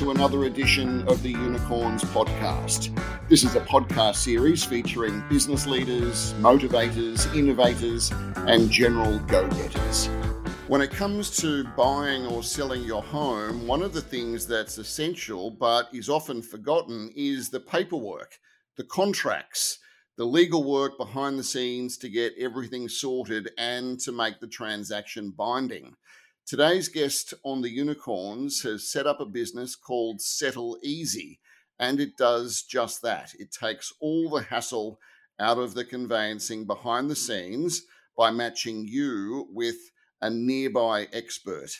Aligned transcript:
to 0.00 0.10
another 0.12 0.44
edition 0.44 1.06
of 1.08 1.22
the 1.22 1.28
Unicorns 1.28 2.02
podcast. 2.04 2.88
This 3.28 3.44
is 3.44 3.54
a 3.54 3.60
podcast 3.60 4.14
series 4.14 4.64
featuring 4.64 5.22
business 5.28 5.66
leaders, 5.66 6.32
motivators, 6.40 7.30
innovators, 7.36 8.10
and 8.48 8.70
general 8.70 9.18
go 9.18 9.46
getters. 9.50 10.06
When 10.68 10.80
it 10.80 10.90
comes 10.90 11.36
to 11.42 11.64
buying 11.76 12.24
or 12.24 12.42
selling 12.42 12.82
your 12.82 13.02
home, 13.02 13.66
one 13.66 13.82
of 13.82 13.92
the 13.92 14.00
things 14.00 14.46
that's 14.46 14.78
essential 14.78 15.50
but 15.50 15.90
is 15.92 16.08
often 16.08 16.40
forgotten 16.40 17.12
is 17.14 17.50
the 17.50 17.60
paperwork, 17.60 18.38
the 18.78 18.84
contracts, 18.84 19.80
the 20.16 20.24
legal 20.24 20.64
work 20.64 20.96
behind 20.96 21.38
the 21.38 21.44
scenes 21.44 21.98
to 21.98 22.08
get 22.08 22.32
everything 22.38 22.88
sorted 22.88 23.50
and 23.58 24.00
to 24.00 24.12
make 24.12 24.40
the 24.40 24.48
transaction 24.48 25.30
binding. 25.36 25.94
Today's 26.50 26.88
guest 26.88 27.32
on 27.44 27.62
the 27.62 27.70
Unicorns 27.70 28.62
has 28.62 28.90
set 28.90 29.06
up 29.06 29.20
a 29.20 29.24
business 29.24 29.76
called 29.76 30.20
Settle 30.20 30.76
Easy, 30.82 31.38
and 31.78 32.00
it 32.00 32.16
does 32.16 32.62
just 32.62 33.02
that. 33.02 33.30
It 33.38 33.52
takes 33.52 33.92
all 34.00 34.28
the 34.28 34.42
hassle 34.42 34.98
out 35.38 35.58
of 35.58 35.74
the 35.74 35.84
conveyancing 35.84 36.64
behind 36.64 37.08
the 37.08 37.14
scenes 37.14 37.82
by 38.16 38.32
matching 38.32 38.84
you 38.84 39.46
with 39.52 39.76
a 40.20 40.28
nearby 40.28 41.06
expert. 41.12 41.70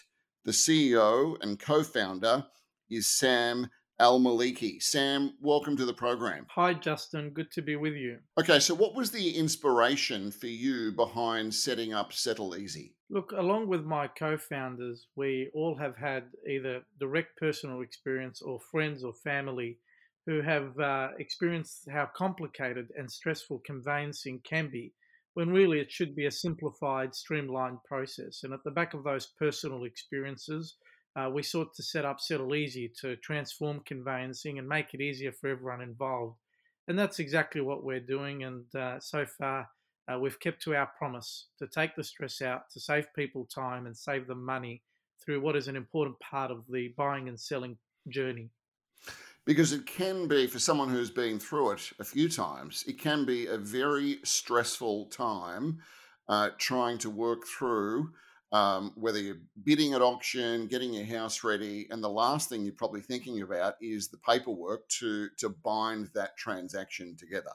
The 0.44 0.52
CEO 0.52 1.36
and 1.42 1.58
co 1.58 1.82
founder 1.82 2.46
is 2.88 3.08
Sam 3.08 3.70
Almaliki. 4.00 4.82
Sam, 4.82 5.34
welcome 5.42 5.76
to 5.76 5.84
the 5.84 5.92
program. 5.92 6.46
Hi, 6.50 6.72
Justin. 6.72 7.30
Good 7.30 7.52
to 7.52 7.60
be 7.60 7.76
with 7.76 7.92
you. 7.92 8.18
Okay, 8.38 8.58
so 8.58 8.74
what 8.74 8.94
was 8.94 9.10
the 9.10 9.36
inspiration 9.36 10.30
for 10.30 10.46
you 10.46 10.92
behind 10.92 11.54
setting 11.54 11.92
up 11.92 12.12
Settle 12.12 12.56
Easy? 12.56 12.94
Look, 13.10 13.32
along 13.32 13.68
with 13.68 13.84
my 13.84 14.08
co 14.08 14.38
founders, 14.38 15.06
we 15.16 15.50
all 15.52 15.76
have 15.76 15.96
had 15.96 16.24
either 16.48 16.80
direct 16.98 17.36
personal 17.36 17.82
experience 17.82 18.40
or 18.40 18.58
friends 18.72 19.04
or 19.04 19.12
family 19.12 19.78
who 20.26 20.40
have 20.40 20.78
uh, 20.80 21.08
experienced 21.18 21.86
how 21.90 22.08
complicated 22.16 22.88
and 22.96 23.10
stressful 23.10 23.60
conveyancing 23.66 24.40
can 24.44 24.70
be 24.70 24.94
when 25.34 25.50
really 25.50 25.78
it 25.78 25.92
should 25.92 26.16
be 26.16 26.26
a 26.26 26.30
simplified, 26.30 27.14
streamlined 27.14 27.78
process. 27.84 28.40
And 28.44 28.52
at 28.52 28.64
the 28.64 28.70
back 28.70 28.94
of 28.94 29.04
those 29.04 29.26
personal 29.38 29.84
experiences, 29.84 30.76
uh, 31.16 31.28
we 31.30 31.42
sought 31.42 31.74
to 31.74 31.82
set 31.82 32.04
up 32.04 32.20
Settle 32.20 32.54
Easy 32.54 32.90
to 33.00 33.16
transform 33.16 33.80
conveyancing 33.86 34.58
and 34.58 34.68
make 34.68 34.94
it 34.94 35.00
easier 35.00 35.32
for 35.32 35.48
everyone 35.48 35.82
involved. 35.82 36.36
And 36.88 36.98
that's 36.98 37.18
exactly 37.18 37.60
what 37.60 37.84
we're 37.84 38.00
doing. 38.00 38.44
And 38.44 38.64
uh, 38.74 39.00
so 39.00 39.26
far, 39.26 39.68
uh, 40.10 40.18
we've 40.18 40.40
kept 40.40 40.62
to 40.62 40.74
our 40.74 40.90
promise 40.98 41.48
to 41.58 41.66
take 41.66 41.94
the 41.96 42.04
stress 42.04 42.42
out, 42.42 42.62
to 42.72 42.80
save 42.80 43.06
people 43.14 43.46
time 43.52 43.86
and 43.86 43.96
save 43.96 44.26
them 44.26 44.44
money 44.44 44.82
through 45.24 45.40
what 45.40 45.56
is 45.56 45.68
an 45.68 45.76
important 45.76 46.18
part 46.20 46.50
of 46.50 46.64
the 46.68 46.92
buying 46.96 47.28
and 47.28 47.38
selling 47.38 47.76
journey 48.08 48.50
because 49.44 49.72
it 49.72 49.86
can 49.86 50.28
be 50.28 50.46
for 50.46 50.58
someone 50.58 50.88
who's 50.88 51.10
been 51.10 51.38
through 51.38 51.70
it 51.70 51.90
a 51.98 52.04
few 52.04 52.28
times 52.28 52.84
it 52.86 52.98
can 52.98 53.24
be 53.24 53.46
a 53.46 53.56
very 53.56 54.18
stressful 54.24 55.06
time 55.06 55.78
uh, 56.28 56.50
trying 56.58 56.98
to 56.98 57.10
work 57.10 57.46
through 57.46 58.10
um, 58.52 58.92
whether 58.96 59.18
you're 59.20 59.40
bidding 59.64 59.94
at 59.94 60.02
auction 60.02 60.66
getting 60.66 60.92
your 60.92 61.06
house 61.06 61.44
ready 61.44 61.86
and 61.90 62.02
the 62.02 62.08
last 62.08 62.48
thing 62.48 62.64
you're 62.64 62.74
probably 62.74 63.00
thinking 63.00 63.42
about 63.42 63.74
is 63.80 64.08
the 64.08 64.18
paperwork 64.18 64.88
to 64.88 65.28
to 65.38 65.48
bind 65.48 66.08
that 66.14 66.36
transaction 66.36 67.16
together 67.16 67.52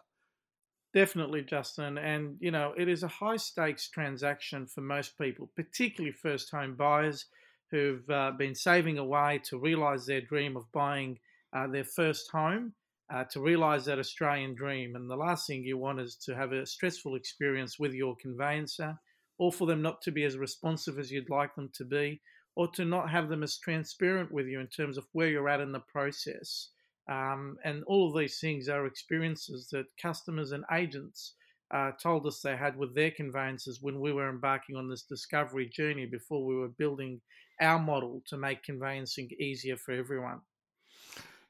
definitely 0.94 1.42
justin 1.42 1.98
and 1.98 2.38
you 2.40 2.52
know 2.52 2.74
it 2.78 2.88
is 2.88 3.04
a 3.04 3.08
high 3.08 3.36
stakes 3.36 3.90
transaction 3.90 4.66
for 4.66 4.82
most 4.82 5.18
people 5.18 5.52
particularly 5.56 6.14
first 6.14 6.50
home 6.52 6.76
buyers 6.76 7.26
who've 7.72 8.10
uh, 8.10 8.32
been 8.38 8.56
saving 8.56 8.98
away 8.98 9.42
to 9.44 9.58
realize 9.58 10.06
their 10.06 10.22
dream 10.22 10.56
of 10.56 10.72
buying 10.72 11.18
uh, 11.54 11.68
their 11.68 11.84
first 11.84 12.30
home 12.32 12.74
uh, 13.14 13.24
to 13.32 13.40
realize 13.40 13.86
that 13.86 14.00
Australian 14.00 14.56
dream. 14.56 14.96
And 14.96 15.10
the 15.10 15.16
last 15.16 15.48
thing 15.48 15.64
you 15.64 15.78
want 15.78 16.00
is 16.00 16.16
to 16.26 16.36
have 16.36 16.52
a 16.52 16.66
stressful 16.66 17.16
experience 17.16 17.78
with 17.80 17.94
your 17.94 18.16
conveyancer, 18.16 18.96
or 19.38 19.52
for 19.52 19.68
them 19.68 19.82
not 19.82 20.02
to 20.02 20.12
be 20.12 20.24
as 20.24 20.38
responsive 20.38 21.00
as 21.00 21.12
you'd 21.12 21.30
like 21.30 21.54
them 21.56 21.70
to 21.74 21.86
be, 21.86 22.22
or 22.56 22.68
to 22.70 22.86
not 22.86 23.10
have 23.10 23.30
them 23.30 23.44
as 23.44 23.58
transparent 23.58 24.32
with 24.32 24.48
you 24.48 24.60
in 24.60 24.68
terms 24.68 24.98
of 24.98 25.06
where 25.12 25.30
you're 25.30 25.50
at 25.50 25.62
in 25.62 25.72
the 25.72 25.80
process. 25.80 26.70
Um, 27.10 27.58
and 27.64 27.84
all 27.86 28.08
of 28.08 28.18
these 28.18 28.40
things 28.40 28.70
are 28.70 28.86
experiences 28.86 29.68
that 29.72 29.86
customers 30.02 30.52
and 30.52 30.64
agents 30.72 31.36
uh, 31.72 31.92
told 32.02 32.26
us 32.26 32.42
they 32.42 32.56
had 32.56 32.78
with 32.78 32.96
their 32.96 33.12
conveyancers 33.12 33.80
when 33.82 34.00
we 34.00 34.14
were 34.14 34.30
embarking 34.30 34.76
on 34.76 34.90
this 34.90 35.04
discovery 35.04 35.68
journey 35.68 36.06
before 36.06 36.46
we 36.46 36.56
were 36.56 36.70
building 36.70 37.22
our 37.62 37.80
model 37.80 38.22
to 38.28 38.38
make 38.38 38.64
conveyancing 38.64 39.30
easier 39.40 39.78
for 39.78 39.92
everyone 39.92 40.42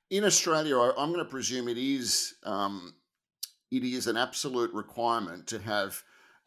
in 0.10 0.24
Australia, 0.24 0.78
I, 0.80 1.04
am 1.04 1.12
going 1.12 1.26
to 1.26 1.30
presume 1.30 1.68
it 1.68 1.78
is 1.78 2.36
um, 2.44 2.96
it 3.72 3.84
is 3.84 4.08
an 4.08 4.18
absolute 4.18 4.74
requirement 4.74 5.48
to 5.48 5.60
have 5.60 6.02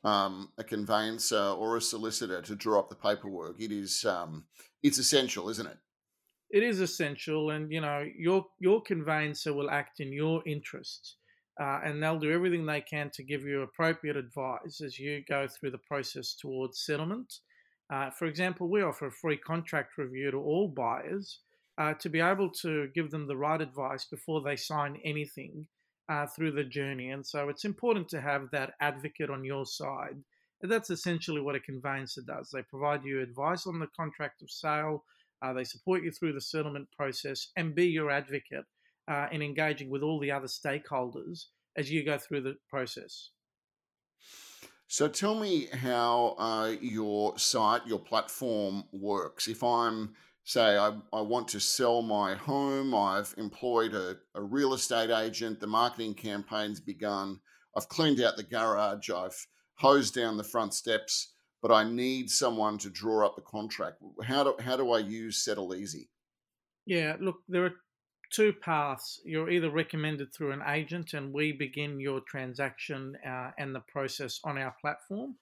um, 0.05 0.53
a 0.59 0.65
conveyancer 0.65 1.37
or 1.39 1.77
a 1.77 1.81
solicitor 1.81 2.41
to 2.43 2.55
draw 2.55 2.79
up 2.79 2.89
the 2.89 2.95
paperwork. 2.95 3.61
It 3.61 3.73
is 3.73 4.05
um, 4.05 4.45
it's 4.83 4.99
essential, 4.99 5.49
isn't 5.49 5.67
it? 5.67 5.79
It 6.51 6.63
is 6.63 6.81
essential, 6.81 7.51
and 7.51 7.71
you 7.71 7.81
know 7.81 8.05
your 8.17 8.47
your 8.59 8.81
conveyancer 8.83 9.53
will 9.53 9.71
act 9.71 10.01
in 10.01 10.13
your 10.13 10.43
interest, 10.47 11.17
uh, 11.61 11.81
and 11.85 12.03
they'll 12.03 12.19
do 12.19 12.33
everything 12.33 12.65
they 12.65 12.81
can 12.81 13.11
to 13.15 13.23
give 13.23 13.43
you 13.43 13.63
appropriate 13.63 14.17
advice 14.17 14.81
as 14.85 14.99
you 14.99 15.23
go 15.29 15.47
through 15.47 15.73
the 15.73 15.79
process 15.79 16.35
towards 16.35 16.85
settlement. 16.85 17.33
Uh, 17.93 18.11
for 18.11 18.27
example, 18.27 18.69
we 18.69 18.83
offer 18.83 19.07
a 19.07 19.13
free 19.13 19.37
contract 19.37 19.97
review 19.97 20.31
to 20.31 20.37
all 20.37 20.69
buyers 20.69 21.41
uh, 21.79 21.95
to 21.95 22.09
be 22.11 22.21
able 22.21 22.51
to 22.51 22.89
give 22.95 23.11
them 23.11 23.27
the 23.27 23.37
right 23.37 23.61
advice 23.61 24.05
before 24.05 24.43
they 24.43 24.57
sign 24.57 25.01
anything 25.05 25.67
uh, 26.09 26.27
through 26.27 26.53
the 26.53 26.65
journey. 26.65 27.11
And 27.11 27.27
so 27.27 27.49
it's 27.49 27.65
important 27.65 28.09
to 28.11 28.21
have 28.21 28.51
that 28.53 28.75
advocate 28.81 29.31
on 29.31 29.45
your 29.45 29.67
side. 29.67 30.17
And 30.63 30.73
that's 30.73 30.91
essentially 30.91 31.41
what 31.41 31.55
a 31.55 31.61
conveyancer 31.61 32.23
does. 32.23 32.51
They 32.53 32.63
provide 32.63 33.05
you 33.05 33.21
advice 33.21 33.67
on 33.67 33.79
the 33.79 33.89
contract 33.97 34.43
of 34.43 34.51
sale, 34.51 35.05
uh, 35.41 35.53
they 35.53 35.65
support 35.65 36.03
you 36.03 36.11
through 36.11 36.33
the 36.33 36.41
settlement 36.41 36.89
process, 36.91 37.49
and 37.57 37.75
be 37.75 37.87
your 37.87 38.11
advocate 38.11 38.65
uh, 39.09 39.27
in 39.31 39.41
engaging 39.41 39.89
with 39.89 40.03
all 40.03 40.19
the 40.19 40.33
other 40.33 40.49
stakeholders 40.49 41.45
as 41.77 41.91
you 41.91 42.05
go 42.05 42.19
through 42.19 42.41
the 42.41 42.57
process. 42.69 43.31
So 44.89 45.07
tell 45.07 45.39
me 45.39 45.67
how 45.67 46.35
uh, 46.39 46.75
your 46.81 47.39
site, 47.39 47.87
your 47.87 47.99
platform 47.99 48.85
works. 48.91 49.47
If 49.47 49.63
I'm 49.63 50.15
say 50.49 50.79
I, 50.79 50.97
I 51.13 51.21
want 51.21 51.47
to 51.49 51.61
sell 51.61 52.01
my 52.01 52.35
home, 52.35 52.95
I've 52.95 53.35
employed 53.37 53.93
a, 53.93 54.17
a 54.35 54.43
real 54.43 54.73
estate 54.73 55.11
agent, 55.11 55.61
the 55.61 55.67
marketing 55.67 56.15
campaign's 56.15 56.81
begun, 56.81 57.39
I've 57.77 57.91
cleaned 57.91 58.23
out 58.23 58.39
the 58.39 58.45
garage, 58.45 59.11
I've 59.11 59.47
hosed 59.75 60.15
down 60.15 60.39
the 60.39 60.45
front 60.45 60.73
steps, 60.73 61.35
but 61.61 61.71
I 61.71 61.85
need 61.85 62.31
someone 62.31 62.79
to 62.79 62.89
draw 62.89 63.27
up 63.27 63.37
the 63.37 63.43
contract. 63.43 63.99
How 64.25 64.43
do, 64.43 64.55
how 64.59 64.79
do 64.79 64.91
I 64.93 65.01
use 65.01 65.45
Settle 65.45 65.75
Easy? 65.75 66.09
Yeah, 66.87 67.17
look, 67.21 67.37
there 67.47 67.67
are 67.67 67.75
two 68.33 68.55
paths. 68.55 69.21
You're 69.27 69.51
either 69.51 69.71
recommended 69.71 70.33
through 70.33 70.53
an 70.53 70.63
agent, 70.67 71.13
and 71.13 71.31
we 71.31 71.53
begin 71.53 72.01
your 72.01 72.23
transaction 72.27 73.19
uh, 73.29 73.51
and 73.59 73.75
the 73.75 73.83
process 73.93 74.41
on 74.45 74.57
our 74.57 74.75
platform, 74.81 75.35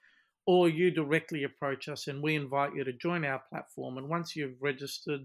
or 0.46 0.68
you 0.68 0.90
directly 0.90 1.42
approach 1.44 1.88
us 1.88 2.06
and 2.06 2.22
we 2.22 2.36
invite 2.36 2.74
you 2.74 2.84
to 2.84 2.92
join 2.92 3.24
our 3.24 3.42
platform. 3.50 3.98
And 3.98 4.08
once 4.08 4.36
you've 4.36 4.60
registered 4.60 5.22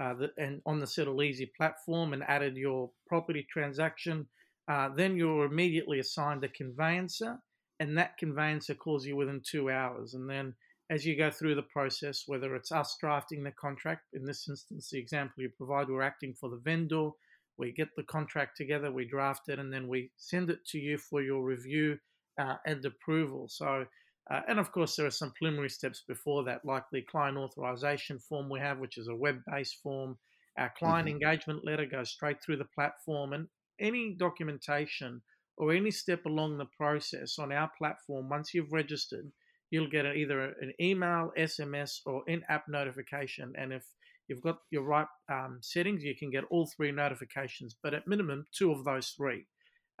uh, 0.00 0.14
the, 0.14 0.30
and 0.36 0.60
on 0.66 0.78
the 0.78 0.86
Settle 0.86 1.22
Easy 1.22 1.50
platform 1.56 2.12
and 2.12 2.22
added 2.28 2.56
your 2.56 2.90
property 3.06 3.46
transaction, 3.50 4.26
uh, 4.70 4.90
then 4.94 5.16
you're 5.16 5.46
immediately 5.46 5.98
assigned 5.98 6.44
a 6.44 6.48
conveyancer, 6.48 7.38
and 7.80 7.96
that 7.96 8.18
conveyancer 8.18 8.74
calls 8.74 9.06
you 9.06 9.16
within 9.16 9.40
two 9.42 9.70
hours. 9.70 10.14
And 10.14 10.28
then 10.28 10.54
as 10.90 11.04
you 11.06 11.16
go 11.16 11.30
through 11.30 11.54
the 11.54 11.62
process, 11.62 12.24
whether 12.26 12.54
it's 12.54 12.70
us 12.70 12.96
drafting 13.00 13.42
the 13.42 13.52
contract, 13.52 14.02
in 14.12 14.24
this 14.24 14.48
instance, 14.48 14.90
the 14.90 14.98
example 14.98 15.42
you 15.42 15.50
provide, 15.56 15.88
we're 15.88 16.02
acting 16.02 16.34
for 16.38 16.50
the 16.50 16.60
vendor. 16.62 17.10
We 17.56 17.72
get 17.72 17.88
the 17.96 18.04
contract 18.04 18.56
together, 18.56 18.92
we 18.92 19.04
draft 19.04 19.48
it, 19.48 19.58
and 19.58 19.72
then 19.72 19.88
we 19.88 20.10
send 20.16 20.48
it 20.48 20.64
to 20.66 20.78
you 20.78 20.96
for 20.96 21.22
your 21.22 21.42
review 21.42 21.98
uh, 22.40 22.54
and 22.66 22.84
approval. 22.84 23.48
So 23.48 23.84
uh, 24.30 24.40
and 24.48 24.58
of 24.58 24.72
course, 24.72 24.96
there 24.96 25.06
are 25.06 25.10
some 25.10 25.32
preliminary 25.36 25.70
steps 25.70 26.02
before 26.06 26.44
that, 26.44 26.64
like 26.64 26.84
the 26.92 27.02
client 27.02 27.38
authorization 27.38 28.18
form 28.18 28.48
we 28.50 28.60
have, 28.60 28.78
which 28.78 28.98
is 28.98 29.08
a 29.08 29.14
web 29.14 29.40
based 29.50 29.76
form. 29.82 30.18
Our 30.58 30.72
client 30.78 31.08
mm-hmm. 31.08 31.22
engagement 31.22 31.64
letter 31.64 31.86
goes 31.86 32.10
straight 32.10 32.42
through 32.42 32.58
the 32.58 32.68
platform, 32.74 33.32
and 33.32 33.48
any 33.80 34.14
documentation 34.18 35.22
or 35.56 35.72
any 35.72 35.90
step 35.90 36.24
along 36.26 36.58
the 36.58 36.66
process 36.76 37.38
on 37.38 37.52
our 37.52 37.70
platform, 37.78 38.28
once 38.28 38.54
you've 38.54 38.72
registered, 38.72 39.30
you'll 39.70 39.90
get 39.90 40.06
either 40.06 40.54
an 40.60 40.72
email, 40.80 41.32
SMS, 41.36 42.00
or 42.06 42.22
in 42.28 42.42
app 42.48 42.64
notification. 42.68 43.52
And 43.56 43.72
if 43.72 43.84
you've 44.28 44.42
got 44.42 44.58
your 44.70 44.84
right 44.84 45.06
um, 45.30 45.58
settings, 45.60 46.04
you 46.04 46.14
can 46.14 46.30
get 46.30 46.44
all 46.50 46.66
three 46.66 46.92
notifications, 46.92 47.76
but 47.82 47.94
at 47.94 48.06
minimum, 48.06 48.46
two 48.56 48.72
of 48.72 48.84
those 48.84 49.08
three 49.16 49.46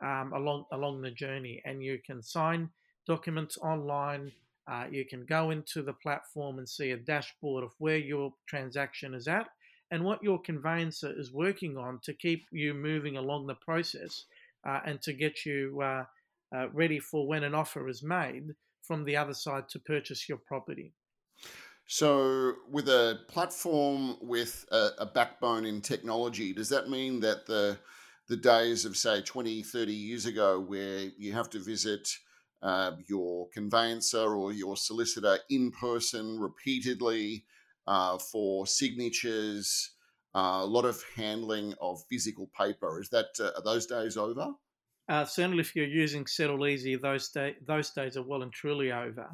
um, 0.02 0.32
along, 0.34 0.64
along 0.72 1.02
the 1.02 1.10
journey. 1.10 1.60
And 1.64 1.82
you 1.82 1.98
can 2.06 2.22
sign 2.22 2.70
documents 3.08 3.58
online. 3.58 4.30
Uh, 4.70 4.84
you 4.90 5.04
can 5.04 5.24
go 5.24 5.50
into 5.50 5.82
the 5.82 5.94
platform 5.94 6.58
and 6.58 6.68
see 6.68 6.92
a 6.92 6.96
dashboard 6.96 7.64
of 7.64 7.72
where 7.78 7.96
your 7.96 8.32
transaction 8.46 9.14
is 9.14 9.26
at. 9.26 9.48
and 9.90 10.04
what 10.04 10.22
your 10.22 10.38
conveyancer 10.38 11.12
is 11.18 11.32
working 11.32 11.78
on 11.78 11.98
to 12.02 12.12
keep 12.12 12.44
you 12.52 12.74
moving 12.74 13.16
along 13.16 13.46
the 13.46 13.54
process 13.54 14.26
uh, 14.68 14.80
and 14.84 15.00
to 15.00 15.12
get 15.14 15.46
you 15.46 15.80
uh, 15.82 16.04
uh, 16.54 16.68
ready 16.70 16.98
for 16.98 17.26
when 17.26 17.42
an 17.42 17.54
offer 17.54 17.88
is 17.88 18.02
made 18.02 18.54
from 18.82 19.04
the 19.04 19.16
other 19.16 19.34
side 19.34 19.68
to 19.68 19.78
purchase 19.78 20.28
your 20.28 20.38
property. 20.38 20.92
So, 21.86 22.52
with 22.70 22.88
a 22.88 23.20
platform 23.28 24.18
with 24.20 24.66
a, 24.70 24.90
a, 24.98 25.06
backbone 25.06 25.64
in 25.64 25.80
technology, 25.80 26.52
does 26.52 26.68
that 26.68 26.90
mean 26.90 27.20
that 27.20 27.46
the 27.46 27.78
the 28.28 28.36
days 28.36 28.84
of 28.84 28.94
say 28.94 29.22
20, 29.22 29.62
30 29.62 29.92
years 29.92 30.26
ago, 30.26 30.60
where 30.60 31.10
you 31.16 31.32
have 31.32 31.48
to 31.48 31.58
visit 31.58 32.10
uh, 32.62 32.92
your 33.08 33.48
conveyancer 33.50 34.34
or 34.34 34.52
your 34.52 34.76
solicitor 34.76 35.38
in 35.50 35.70
person 35.70 36.38
repeatedly 36.38 37.44
uh, 37.86 38.18
for 38.18 38.66
signatures, 38.66 39.92
uh, 40.34 40.60
a 40.62 40.66
lot 40.66 40.84
of 40.84 41.02
handling 41.14 41.74
of 41.80 42.02
physical 42.10 42.50
paper, 42.58 43.00
is 43.00 43.08
that 43.08 43.28
uh, 43.40 43.50
are 43.56 43.62
those 43.64 43.86
days 43.86 44.16
over? 44.16 44.52
Uh, 45.08 45.24
certainly, 45.24 45.60
if 45.60 45.74
you're 45.74 45.86
using 45.86 46.26
Settle 46.26 46.66
Easy, 46.66 46.96
those 46.96 47.30
day, 47.30 47.56
those 47.66 47.90
days 47.90 48.16
are 48.16 48.22
well 48.22 48.42
and 48.42 48.52
truly 48.52 48.92
over. 48.92 49.30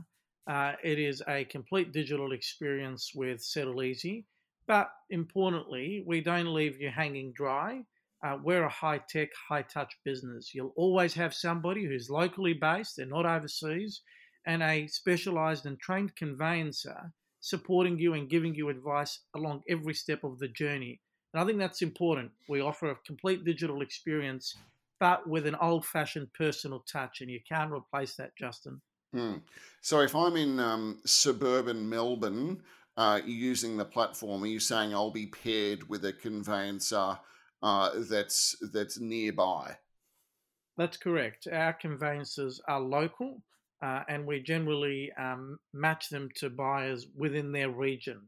Uh, 0.46 0.72
it 0.84 0.98
is 0.98 1.22
a 1.26 1.44
complete 1.46 1.92
digital 1.92 2.32
experience 2.32 3.12
with 3.14 3.42
Settle 3.42 3.82
Easy, 3.82 4.24
but 4.68 4.90
importantly, 5.10 6.04
we 6.06 6.20
don't 6.20 6.54
leave 6.54 6.80
you 6.80 6.90
hanging 6.90 7.32
dry. 7.32 7.82
Uh, 8.24 8.38
we're 8.42 8.64
a 8.64 8.70
high 8.70 9.00
tech, 9.08 9.28
high 9.48 9.62
touch 9.62 9.92
business. 10.04 10.54
You'll 10.54 10.72
always 10.76 11.12
have 11.14 11.34
somebody 11.34 11.84
who's 11.84 12.08
locally 12.08 12.54
based, 12.54 12.96
they're 12.96 13.06
not 13.06 13.26
overseas, 13.26 14.00
and 14.46 14.62
a 14.62 14.86
specialized 14.86 15.66
and 15.66 15.78
trained 15.78 16.16
conveyancer 16.16 17.12
supporting 17.40 17.98
you 17.98 18.14
and 18.14 18.30
giving 18.30 18.54
you 18.54 18.70
advice 18.70 19.20
along 19.36 19.62
every 19.68 19.92
step 19.92 20.24
of 20.24 20.38
the 20.38 20.48
journey. 20.48 21.00
And 21.34 21.42
I 21.42 21.46
think 21.46 21.58
that's 21.58 21.82
important. 21.82 22.30
We 22.48 22.62
offer 22.62 22.90
a 22.90 22.96
complete 23.06 23.44
digital 23.44 23.82
experience 23.82 24.56
but 25.00 25.28
with 25.28 25.46
an 25.46 25.56
old 25.56 25.84
fashioned 25.84 26.32
personal 26.32 26.84
touch, 26.90 27.20
and 27.20 27.30
you 27.30 27.40
can't 27.46 27.72
replace 27.72 28.14
that, 28.16 28.34
Justin. 28.38 28.80
Hmm. 29.12 29.34
So 29.82 30.00
if 30.00 30.14
I'm 30.14 30.36
in 30.36 30.58
um, 30.58 31.00
suburban 31.04 31.88
Melbourne, 31.88 32.62
uh, 32.96 33.20
using 33.26 33.76
the 33.76 33.84
platform, 33.84 34.44
are 34.44 34.46
you 34.46 34.60
saying 34.60 34.94
I'll 34.94 35.10
be 35.10 35.26
paired 35.26 35.88
with 35.88 36.04
a 36.04 36.12
conveyancer 36.12 37.18
uh, 37.62 37.90
that's 38.10 38.56
that's 38.72 38.98
nearby? 39.00 39.76
That's 40.76 40.96
correct. 40.96 41.46
Our 41.50 41.72
conveyances 41.72 42.60
are 42.68 42.80
local, 42.80 43.42
uh, 43.82 44.00
and 44.08 44.26
we 44.26 44.40
generally 44.40 45.12
um, 45.18 45.58
match 45.72 46.08
them 46.08 46.28
to 46.36 46.50
buyers 46.50 47.06
within 47.16 47.52
their 47.52 47.70
region. 47.70 48.20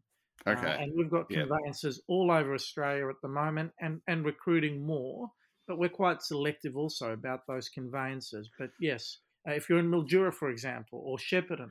Uh, 0.47 0.51
okay. 0.51 0.77
and 0.81 0.93
we've 0.97 1.11
got 1.11 1.29
conveyances 1.29 1.97
yep. 1.97 2.05
all 2.07 2.31
over 2.31 2.55
Australia 2.55 3.09
at 3.09 3.21
the 3.23 3.29
moment, 3.29 3.73
and 3.81 4.01
and 4.07 4.25
recruiting 4.25 4.87
more 4.87 5.31
but 5.67 5.79
we're 5.79 5.89
quite 5.89 6.23
selective 6.23 6.77
also 6.77 7.13
about 7.13 7.47
those 7.47 7.69
conveyances. 7.69 8.49
But 8.59 8.71
yes, 8.81 9.19
uh, 9.49 9.53
if 9.53 9.69
you're 9.69 9.79
in 9.79 9.91
Mildura, 9.91 10.33
for 10.33 10.51
example, 10.51 11.03
or 11.05 11.19
Shepparton, 11.19 11.71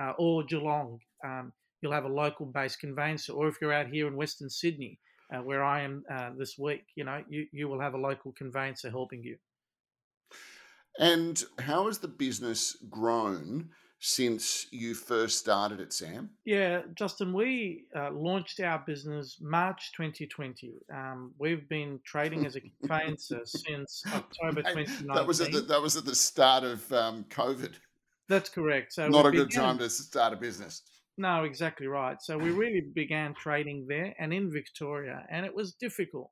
uh, 0.00 0.12
or 0.18 0.44
Geelong, 0.44 1.00
um, 1.24 1.52
you'll 1.80 1.92
have 1.92 2.04
a 2.04 2.08
local 2.08 2.46
based 2.46 2.80
conveyancer. 2.80 3.32
Or 3.32 3.48
if 3.48 3.56
you're 3.60 3.72
out 3.72 3.88
here 3.88 4.06
in 4.06 4.16
Western 4.16 4.50
Sydney, 4.50 4.98
uh, 5.32 5.38
where 5.38 5.62
I 5.62 5.82
am 5.82 6.04
uh, 6.12 6.30
this 6.36 6.58
week, 6.58 6.84
you 6.94 7.04
know, 7.04 7.22
you, 7.28 7.46
you 7.52 7.68
will 7.68 7.80
have 7.80 7.94
a 7.94 7.98
local 7.98 8.32
conveyancer 8.32 8.90
helping 8.90 9.22
you. 9.22 9.36
And 10.98 11.42
how 11.58 11.86
has 11.86 11.98
the 11.98 12.08
business 12.08 12.76
grown 12.90 13.70
since 14.00 14.66
you 14.70 14.94
first 14.94 15.38
started 15.38 15.78
it, 15.78 15.92
Sam? 15.92 16.30
Yeah, 16.44 16.82
Justin, 16.94 17.32
we 17.32 17.84
uh, 17.94 18.10
launched 18.10 18.60
our 18.60 18.82
business 18.86 19.38
March 19.40 19.92
2020. 19.96 20.72
Um, 20.92 21.32
we've 21.38 21.68
been 21.68 22.00
trading 22.04 22.46
as 22.46 22.56
a 22.56 22.60
conveyancer 22.60 23.40
since 23.44 24.02
October 24.08 24.62
2019. 24.62 25.06
That 25.14 25.26
was 25.26 25.40
at 25.40 25.52
the, 25.52 25.60
that 25.60 25.80
was 25.80 25.96
at 25.96 26.04
the 26.04 26.14
start 26.14 26.64
of 26.64 26.92
um, 26.92 27.24
COVID. 27.28 27.74
That's 28.28 28.48
correct. 28.48 28.92
So 28.94 29.08
not 29.08 29.26
a 29.26 29.30
began, 29.30 29.46
good 29.46 29.54
time 29.54 29.78
to 29.78 29.90
start 29.90 30.32
a 30.32 30.36
business. 30.36 30.82
No, 31.20 31.44
exactly 31.44 31.86
right. 31.86 32.16
So 32.22 32.38
we 32.38 32.50
really 32.50 32.80
began 32.80 33.34
trading 33.34 33.84
there 33.86 34.14
and 34.18 34.32
in 34.32 34.50
Victoria, 34.50 35.26
and 35.28 35.44
it 35.44 35.54
was 35.54 35.74
difficult. 35.74 36.30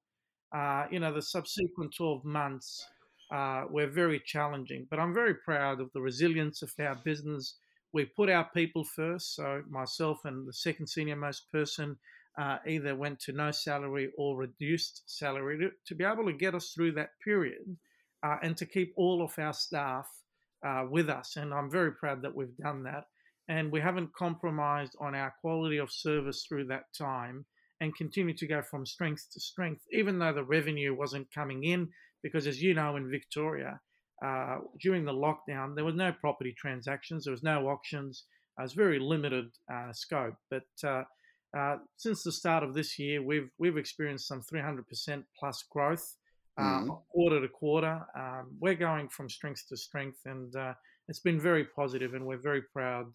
Uh, 0.50 0.86
you 0.90 0.98
know, 0.98 1.12
the 1.12 1.20
subsequent 1.20 1.94
12 1.94 2.24
months 2.24 2.86
uh, 3.30 3.64
were 3.68 3.86
very 3.86 4.18
challenging. 4.24 4.86
But 4.88 4.98
I'm 4.98 5.12
very 5.12 5.34
proud 5.34 5.82
of 5.82 5.92
the 5.92 6.00
resilience 6.00 6.62
of 6.62 6.72
our 6.80 6.94
business. 7.04 7.56
We 7.92 8.06
put 8.06 8.30
our 8.30 8.48
people 8.54 8.82
first. 8.82 9.36
So 9.36 9.62
myself 9.68 10.20
and 10.24 10.48
the 10.48 10.54
second 10.54 10.86
senior 10.86 11.16
most 11.16 11.52
person 11.52 11.98
uh, 12.40 12.56
either 12.66 12.96
went 12.96 13.20
to 13.20 13.32
no 13.32 13.50
salary 13.50 14.10
or 14.16 14.38
reduced 14.38 15.02
salary 15.04 15.58
to, 15.58 15.70
to, 15.84 15.94
be 15.94 16.04
able 16.04 16.24
to 16.24 16.32
get 16.32 16.54
us 16.54 16.72
through 16.74 16.92
that 16.92 17.10
period 17.22 17.76
uh, 18.22 18.36
and 18.42 18.56
to 18.56 18.64
keep 18.64 18.94
all 18.96 19.22
of 19.22 19.38
our 19.38 19.52
staff 19.52 20.08
uh, 20.66 20.84
with 20.88 21.10
us. 21.10 21.36
And 21.36 21.52
I'm 21.52 21.70
very 21.70 21.92
proud 21.92 22.22
that 22.22 22.34
we've 22.34 22.56
done 22.56 22.84
that. 22.84 23.04
And 23.48 23.72
we 23.72 23.80
haven't 23.80 24.14
compromised 24.14 24.94
on 25.00 25.14
our 25.14 25.34
quality 25.40 25.78
of 25.78 25.90
service 25.90 26.44
through 26.46 26.66
that 26.66 26.84
time 26.96 27.46
and 27.80 27.96
continue 27.96 28.34
to 28.36 28.46
go 28.46 28.60
from 28.60 28.84
strength 28.84 29.28
to 29.32 29.40
strength, 29.40 29.82
even 29.92 30.18
though 30.18 30.32
the 30.32 30.44
revenue 30.44 30.94
wasn't 30.94 31.32
coming 31.32 31.64
in 31.64 31.88
because 32.22 32.46
as 32.46 32.62
you 32.62 32.74
know 32.74 32.96
in 32.96 33.10
Victoria, 33.10 33.80
uh, 34.24 34.58
during 34.80 35.04
the 35.04 35.12
lockdown, 35.12 35.74
there 35.74 35.84
was 35.84 35.94
no 35.94 36.12
property 36.12 36.54
transactions, 36.56 37.24
there 37.24 37.32
was 37.32 37.42
no 37.42 37.68
auctions, 37.68 38.24
uh, 38.58 38.62
it 38.62 38.64
was 38.64 38.72
very 38.72 38.98
limited 38.98 39.46
uh, 39.72 39.92
scope. 39.92 40.34
But 40.50 40.66
uh, 40.82 41.04
uh, 41.56 41.76
since 41.96 42.22
the 42.22 42.32
start 42.32 42.64
of 42.64 42.74
this 42.74 42.98
year, 42.98 43.22
we've 43.22 43.48
we've 43.58 43.76
experienced 43.76 44.26
some 44.26 44.42
300% 44.42 45.22
plus 45.38 45.64
growth 45.70 46.16
mm-hmm. 46.58 46.90
quarter 47.10 47.40
to 47.40 47.48
quarter. 47.48 48.04
Um, 48.16 48.56
we're 48.58 48.74
going 48.74 49.08
from 49.08 49.28
strength 49.28 49.68
to 49.68 49.76
strength, 49.76 50.18
and 50.26 50.52
it's 51.08 51.20
been 51.20 51.40
very 51.40 51.64
positive, 51.64 52.14
and 52.14 52.26
we're 52.26 52.38
very 52.38 52.62
proud. 52.62 53.06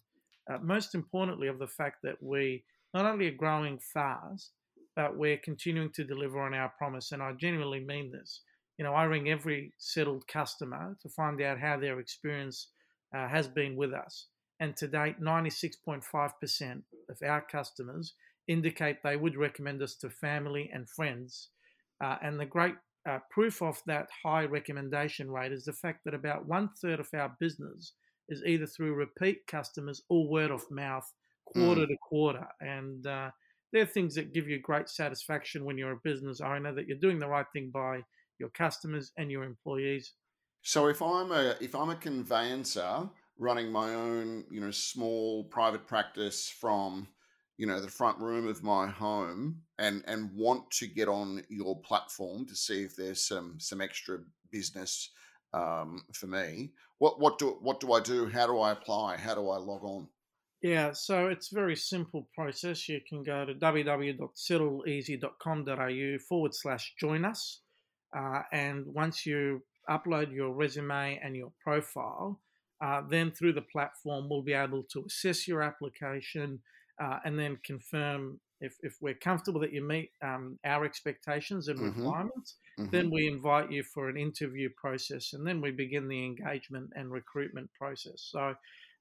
Most 0.62 0.94
importantly, 0.94 1.48
of 1.48 1.58
the 1.58 1.66
fact 1.66 1.98
that 2.02 2.22
we 2.22 2.64
not 2.92 3.06
only 3.06 3.28
are 3.28 3.32
growing 3.36 3.78
fast, 3.78 4.52
but 4.94 5.16
we're 5.16 5.38
continuing 5.38 5.90
to 5.92 6.04
deliver 6.04 6.40
on 6.40 6.54
our 6.54 6.72
promise, 6.78 7.12
and 7.12 7.22
I 7.22 7.32
genuinely 7.32 7.80
mean 7.80 8.12
this 8.12 8.40
you 8.78 8.84
know, 8.84 8.94
I 8.94 9.04
ring 9.04 9.28
every 9.28 9.72
settled 9.78 10.26
customer 10.26 10.96
to 11.02 11.08
find 11.08 11.40
out 11.40 11.60
how 11.60 11.78
their 11.78 12.00
experience 12.00 12.68
uh, 13.16 13.28
has 13.28 13.46
been 13.46 13.76
with 13.76 13.92
us. 13.92 14.26
And 14.60 14.76
to 14.76 14.88
date, 14.88 15.20
96.5% 15.20 16.82
of 17.08 17.18
our 17.24 17.40
customers 17.40 18.14
indicate 18.48 19.02
they 19.02 19.16
would 19.16 19.36
recommend 19.36 19.82
us 19.82 19.94
to 19.96 20.10
family 20.10 20.70
and 20.72 20.88
friends. 20.88 21.50
Uh, 22.02 22.16
and 22.22 22.38
the 22.38 22.46
great 22.46 22.74
uh, 23.08 23.18
proof 23.30 23.62
of 23.62 23.80
that 23.86 24.08
high 24.24 24.44
recommendation 24.44 25.30
rate 25.30 25.52
is 25.52 25.64
the 25.64 25.72
fact 25.72 26.00
that 26.04 26.14
about 26.14 26.46
one 26.46 26.70
third 26.80 27.00
of 27.00 27.08
our 27.14 27.34
business 27.38 27.92
is 28.28 28.42
either 28.46 28.66
through 28.66 28.94
repeat 28.94 29.46
customers 29.46 30.02
or 30.08 30.28
word 30.28 30.50
of 30.50 30.62
mouth, 30.70 31.10
quarter 31.44 31.82
mm. 31.82 31.88
to 31.88 31.96
quarter. 32.08 32.46
And 32.60 33.06
uh, 33.06 33.30
they're 33.72 33.86
things 33.86 34.14
that 34.14 34.32
give 34.32 34.48
you 34.48 34.60
great 34.60 34.88
satisfaction 34.88 35.64
when 35.64 35.76
you're 35.76 35.92
a 35.92 36.00
business 36.04 36.40
owner 36.40 36.72
that 36.74 36.86
you're 36.86 36.98
doing 36.98 37.18
the 37.18 37.28
right 37.28 37.46
thing 37.52 37.70
by 37.72 38.00
your 38.38 38.50
customers 38.50 39.12
and 39.16 39.30
your 39.30 39.44
employees. 39.44 40.12
So 40.62 40.88
if 40.88 41.02
I'm 41.02 41.30
a 41.30 41.56
if 41.60 41.74
I'm 41.74 41.90
a 41.90 41.96
conveyancer 41.96 43.08
running 43.38 43.70
my 43.70 43.94
own, 43.94 44.44
you 44.50 44.60
know, 44.60 44.70
small 44.70 45.44
private 45.44 45.86
practice 45.86 46.48
from, 46.48 47.08
you 47.58 47.66
know, 47.66 47.80
the 47.80 47.88
front 47.88 48.18
room 48.18 48.48
of 48.48 48.62
my 48.62 48.86
home 48.86 49.60
and 49.78 50.02
and 50.06 50.30
want 50.34 50.70
to 50.70 50.86
get 50.86 51.08
on 51.08 51.42
your 51.48 51.80
platform 51.80 52.46
to 52.46 52.56
see 52.56 52.82
if 52.82 52.96
there's 52.96 53.26
some 53.26 53.56
some 53.58 53.80
extra 53.80 54.18
business 54.50 55.10
um, 55.54 56.04
for 56.12 56.26
me, 56.26 56.72
what 56.98 57.18
what 57.20 57.38
do 57.38 57.56
what 57.60 57.78
do 57.80 57.92
I 57.92 58.00
do? 58.00 58.26
How 58.26 58.46
do 58.46 58.58
I 58.58 58.72
apply? 58.72 59.16
How 59.16 59.34
do 59.34 59.48
I 59.48 59.56
log 59.58 59.84
on? 59.84 60.08
Yeah, 60.62 60.92
so 60.92 61.28
it's 61.28 61.52
a 61.52 61.54
very 61.54 61.76
simple 61.76 62.28
process. 62.34 62.88
You 62.88 63.00
can 63.06 63.22
go 63.22 63.44
to 63.44 63.54
www.settleeasy.com.au 63.54 66.18
forward 66.26 66.54
slash 66.54 66.94
join 66.98 67.26
us. 67.26 67.60
Uh, 68.16 68.40
and 68.50 68.86
once 68.86 69.26
you 69.26 69.62
upload 69.90 70.32
your 70.32 70.54
resume 70.54 71.20
and 71.22 71.36
your 71.36 71.52
profile, 71.62 72.40
uh, 72.82 73.02
then 73.10 73.30
through 73.30 73.52
the 73.52 73.60
platform, 73.60 74.30
we'll 74.30 74.40
be 74.40 74.54
able 74.54 74.84
to 74.84 75.04
assess 75.06 75.46
your 75.46 75.62
application 75.62 76.60
uh, 76.98 77.18
and 77.26 77.38
then 77.38 77.58
confirm 77.62 78.40
if, 78.62 78.74
if 78.82 78.96
we're 79.02 79.12
comfortable 79.12 79.60
that 79.60 79.74
you 79.74 79.86
meet 79.86 80.12
um, 80.22 80.58
our 80.64 80.86
expectations 80.86 81.68
and 81.68 81.78
mm-hmm. 81.78 82.00
requirements. 82.00 82.56
Mm-hmm. 82.78 82.90
Then 82.90 83.10
we 83.10 83.28
invite 83.28 83.70
you 83.70 83.82
for 83.82 84.08
an 84.08 84.16
interview 84.16 84.68
process 84.76 85.32
and 85.32 85.46
then 85.46 85.60
we 85.60 85.70
begin 85.70 86.08
the 86.08 86.24
engagement 86.24 86.90
and 86.96 87.10
recruitment 87.10 87.70
process. 87.78 88.28
So 88.30 88.54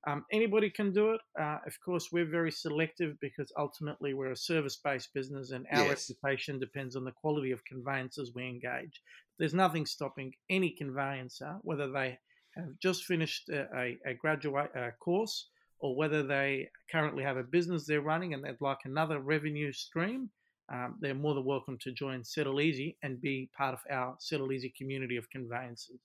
um, 0.05 0.25
anybody 0.31 0.69
can 0.69 0.91
do 0.91 1.11
it. 1.11 1.21
Uh, 1.39 1.59
of 1.65 1.79
course, 1.83 2.09
we're 2.11 2.29
very 2.29 2.51
selective 2.51 3.19
because 3.19 3.51
ultimately 3.57 4.13
we're 4.13 4.31
a 4.31 4.37
service 4.37 4.77
based 4.83 5.13
business 5.13 5.51
and 5.51 5.65
our 5.71 5.85
yes. 5.85 6.09
reputation 6.09 6.59
depends 6.59 6.95
on 6.95 7.05
the 7.05 7.11
quality 7.11 7.51
of 7.51 7.63
conveyancers 7.65 8.31
we 8.35 8.43
engage. 8.43 9.01
There's 9.39 9.53
nothing 9.53 9.85
stopping 9.85 10.33
any 10.49 10.71
conveyancer, 10.71 11.55
whether 11.61 11.89
they 11.91 12.19
have 12.55 12.77
just 12.81 13.05
finished 13.05 13.49
a, 13.49 13.97
a 14.05 14.13
graduate 14.13 14.71
a 14.75 14.91
course 14.99 15.47
or 15.79 15.95
whether 15.95 16.21
they 16.23 16.69
currently 16.91 17.23
have 17.23 17.37
a 17.37 17.43
business 17.43 17.85
they're 17.85 18.01
running 18.01 18.33
and 18.33 18.43
they'd 18.43 18.61
like 18.61 18.79
another 18.85 19.19
revenue 19.19 19.71
stream. 19.71 20.29
Um, 20.71 20.95
they're 20.99 21.13
more 21.13 21.33
than 21.33 21.45
welcome 21.45 21.77
to 21.81 21.91
join 21.91 22.23
Settle 22.23 22.61
Easy 22.61 22.97
and 23.03 23.21
be 23.21 23.49
part 23.55 23.73
of 23.73 23.79
our 23.91 24.15
Settle 24.19 24.51
Easy 24.51 24.73
community 24.77 25.17
of 25.17 25.29
conveyances. 25.29 25.99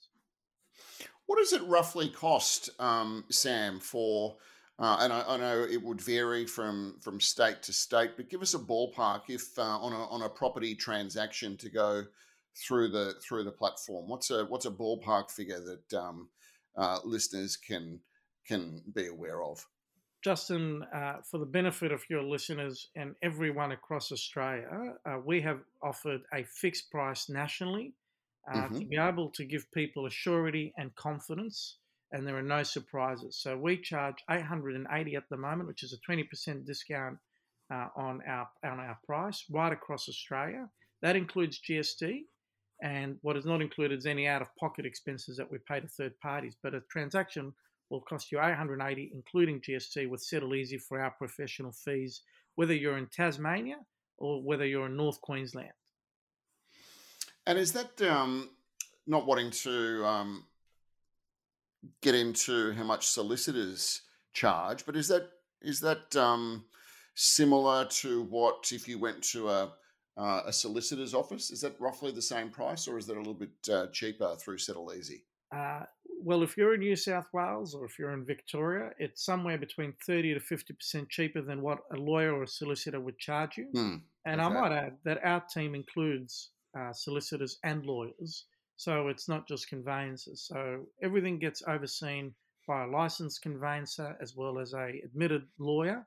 What 1.26 1.38
does 1.38 1.52
it 1.52 1.62
roughly 1.64 2.08
cost, 2.08 2.70
um, 2.80 3.24
Sam, 3.30 3.80
for? 3.80 4.36
Uh, 4.78 4.96
and 5.00 5.12
I, 5.12 5.24
I, 5.26 5.36
know 5.36 5.66
it 5.68 5.82
would 5.82 6.00
vary 6.00 6.46
from 6.46 6.96
from 7.00 7.20
state 7.20 7.62
to 7.64 7.72
state, 7.72 8.12
but 8.16 8.30
give 8.30 8.42
us 8.42 8.54
a 8.54 8.58
ballpark 8.58 9.22
if 9.28 9.58
uh, 9.58 9.62
on 9.62 9.92
a 9.92 10.06
on 10.06 10.22
a 10.22 10.28
property 10.28 10.74
transaction 10.74 11.56
to 11.56 11.68
go 11.68 12.04
through 12.56 12.88
the 12.88 13.14
through 13.20 13.44
the 13.44 13.50
platform. 13.50 14.08
What's 14.08 14.30
a 14.30 14.44
what's 14.44 14.66
a 14.66 14.70
ballpark 14.70 15.30
figure 15.30 15.60
that 15.60 15.98
um, 15.98 16.28
uh, 16.76 16.98
listeners 17.04 17.56
can 17.56 18.00
can 18.46 18.82
be 18.94 19.08
aware 19.08 19.42
of? 19.42 19.66
Justin, 20.24 20.82
uh, 20.94 21.16
for 21.30 21.38
the 21.38 21.46
benefit 21.46 21.92
of 21.92 22.02
your 22.10 22.22
listeners 22.22 22.88
and 22.96 23.14
everyone 23.22 23.72
across 23.72 24.10
Australia, 24.10 24.94
uh, 25.06 25.18
we 25.24 25.40
have 25.40 25.60
offered 25.82 26.22
a 26.34 26.42
fixed 26.42 26.90
price 26.90 27.28
nationally 27.28 27.94
uh, 28.52 28.56
mm-hmm. 28.56 28.78
to 28.78 28.84
be 28.86 28.96
able 28.96 29.30
to 29.30 29.44
give 29.44 29.70
people 29.72 30.06
a 30.06 30.10
surety 30.10 30.72
and 30.76 30.94
confidence, 30.96 31.76
and 32.10 32.26
there 32.26 32.36
are 32.36 32.42
no 32.42 32.64
surprises. 32.64 33.38
So 33.40 33.56
we 33.56 33.76
charge 33.76 34.16
880 34.28 35.14
at 35.14 35.28
the 35.30 35.36
moment, 35.36 35.68
which 35.68 35.84
is 35.84 35.92
a 35.92 36.10
20% 36.10 36.66
discount 36.66 37.18
uh, 37.72 37.88
on 37.96 38.20
our 38.26 38.48
on 38.64 38.80
our 38.80 38.98
price 39.06 39.44
right 39.50 39.72
across 39.72 40.08
Australia. 40.08 40.68
That 41.00 41.14
includes 41.14 41.60
GST, 41.60 42.22
and 42.82 43.18
what 43.22 43.36
is 43.36 43.46
not 43.46 43.62
included 43.62 43.98
is 43.98 44.06
any 44.06 44.26
out-of-pocket 44.26 44.84
expenses 44.84 45.36
that 45.36 45.50
we 45.50 45.58
pay 45.68 45.78
to 45.78 45.86
third 45.86 46.18
parties. 46.20 46.56
But 46.60 46.74
a 46.74 46.80
transaction 46.90 47.52
will 47.90 48.00
cost 48.02 48.30
you 48.30 48.38
880 48.38 49.10
including 49.14 49.60
GST 49.60 50.08
with 50.08 50.22
Settle 50.22 50.54
Easy 50.54 50.78
for 50.78 51.00
our 51.00 51.10
professional 51.12 51.72
fees, 51.72 52.22
whether 52.54 52.74
you're 52.74 52.98
in 52.98 53.06
Tasmania 53.06 53.76
or 54.18 54.42
whether 54.42 54.66
you're 54.66 54.86
in 54.86 54.96
North 54.96 55.20
Queensland. 55.20 55.72
And 57.46 57.58
is 57.58 57.72
that 57.72 58.00
um, 58.02 58.50
not 59.06 59.26
wanting 59.26 59.50
to 59.50 60.04
um, 60.04 60.44
get 62.02 62.14
into 62.14 62.72
how 62.72 62.84
much 62.84 63.06
solicitors 63.06 64.02
charge, 64.32 64.84
but 64.84 64.96
is 64.96 65.08
that 65.08 65.30
is 65.62 65.80
that 65.80 66.14
um, 66.14 66.64
similar 67.14 67.84
to 67.86 68.22
what 68.24 68.70
if 68.70 68.86
you 68.86 68.98
went 68.98 69.22
to 69.22 69.48
a 69.48 69.72
uh, 70.18 70.42
a 70.46 70.52
solicitor's 70.52 71.14
office? 71.14 71.50
Is 71.50 71.60
that 71.60 71.80
roughly 71.80 72.10
the 72.10 72.20
same 72.20 72.50
price, 72.50 72.88
or 72.88 72.98
is 72.98 73.06
that 73.06 73.16
a 73.16 73.20
little 73.20 73.34
bit 73.34 73.50
uh, 73.72 73.86
cheaper 73.92 74.34
through 74.36 74.58
Settle 74.58 74.92
Easy? 74.92 75.24
Uh, 75.54 75.84
well, 76.22 76.42
if 76.42 76.56
you're 76.56 76.74
in 76.74 76.80
New 76.80 76.96
South 76.96 77.26
Wales 77.32 77.74
or 77.74 77.84
if 77.84 77.98
you're 77.98 78.12
in 78.12 78.24
Victoria, 78.24 78.90
it's 78.98 79.24
somewhere 79.24 79.58
between 79.58 79.94
30 80.06 80.34
to 80.34 80.40
50% 80.40 81.08
cheaper 81.08 81.42
than 81.42 81.62
what 81.62 81.78
a 81.92 81.96
lawyer 81.96 82.34
or 82.34 82.42
a 82.44 82.48
solicitor 82.48 83.00
would 83.00 83.18
charge 83.18 83.56
you. 83.56 83.68
Mm, 83.74 84.02
and 84.26 84.40
okay. 84.40 84.56
I 84.56 84.60
might 84.60 84.72
add 84.72 84.96
that 85.04 85.24
our 85.24 85.42
team 85.52 85.74
includes 85.74 86.50
uh, 86.78 86.92
solicitors 86.92 87.58
and 87.64 87.84
lawyers. 87.84 88.44
So 88.76 89.08
it's 89.08 89.28
not 89.28 89.48
just 89.48 89.68
conveyancers. 89.68 90.46
So 90.46 90.86
everything 91.02 91.38
gets 91.38 91.62
overseen 91.66 92.34
by 92.66 92.84
a 92.84 92.88
licensed 92.88 93.42
conveyancer 93.42 94.16
as 94.20 94.36
well 94.36 94.58
as 94.58 94.72
a 94.74 95.00
admitted 95.04 95.42
lawyer. 95.58 96.06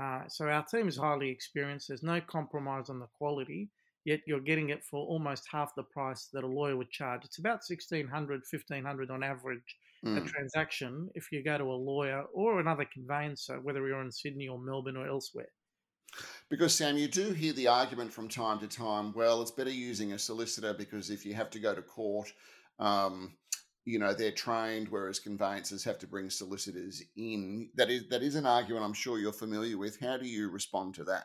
Uh, 0.00 0.22
so 0.28 0.46
our 0.46 0.64
team 0.64 0.88
is 0.88 0.96
highly 0.96 1.30
experienced. 1.30 1.88
There's 1.88 2.02
no 2.02 2.20
compromise 2.20 2.90
on 2.90 2.98
the 2.98 3.08
quality 3.16 3.70
yet 4.04 4.20
you're 4.26 4.40
getting 4.40 4.70
it 4.70 4.84
for 4.84 5.06
almost 5.06 5.44
half 5.50 5.74
the 5.74 5.82
price 5.82 6.28
that 6.32 6.44
a 6.44 6.46
lawyer 6.46 6.76
would 6.76 6.90
charge. 6.90 7.24
It's 7.24 7.38
about 7.38 7.62
1600 7.66 8.42
1500 8.50 9.10
on 9.10 9.22
average 9.22 9.76
mm. 10.04 10.16
a 10.16 10.20
hmm. 10.20 10.26
transaction 10.26 11.08
if 11.14 11.30
you 11.32 11.42
go 11.42 11.58
to 11.58 11.64
a 11.64 11.74
lawyer 11.74 12.24
or 12.34 12.60
another 12.60 12.86
conveyancer, 12.92 13.60
whether 13.60 13.86
you're 13.86 14.02
in 14.02 14.12
Sydney 14.12 14.48
or 14.48 14.58
Melbourne 14.58 14.96
or 14.96 15.06
elsewhere. 15.06 15.48
Because, 16.48 16.74
Sam, 16.74 16.96
you 16.96 17.06
do 17.06 17.30
hear 17.30 17.52
the 17.52 17.68
argument 17.68 18.12
from 18.12 18.28
time 18.28 18.58
to 18.60 18.66
time 18.66 19.12
well, 19.14 19.42
it's 19.42 19.52
better 19.52 19.70
using 19.70 20.12
a 20.12 20.18
solicitor 20.18 20.74
because 20.74 21.10
if 21.10 21.24
you 21.24 21.34
have 21.34 21.50
to 21.50 21.60
go 21.60 21.74
to 21.74 21.82
court, 21.82 22.32
um, 22.80 23.34
you 23.84 23.98
know 23.98 24.12
they're 24.12 24.30
trained 24.30 24.88
whereas 24.88 25.18
conveyancers 25.18 25.84
have 25.84 25.98
to 25.98 26.06
bring 26.06 26.28
solicitors 26.30 27.02
in 27.16 27.68
that 27.74 27.90
is 27.90 28.04
that 28.08 28.22
is 28.22 28.34
an 28.34 28.46
argument 28.46 28.84
i'm 28.84 28.92
sure 28.92 29.18
you're 29.18 29.32
familiar 29.32 29.78
with 29.78 29.98
how 30.00 30.16
do 30.16 30.26
you 30.26 30.50
respond 30.50 30.94
to 30.94 31.04
that 31.04 31.24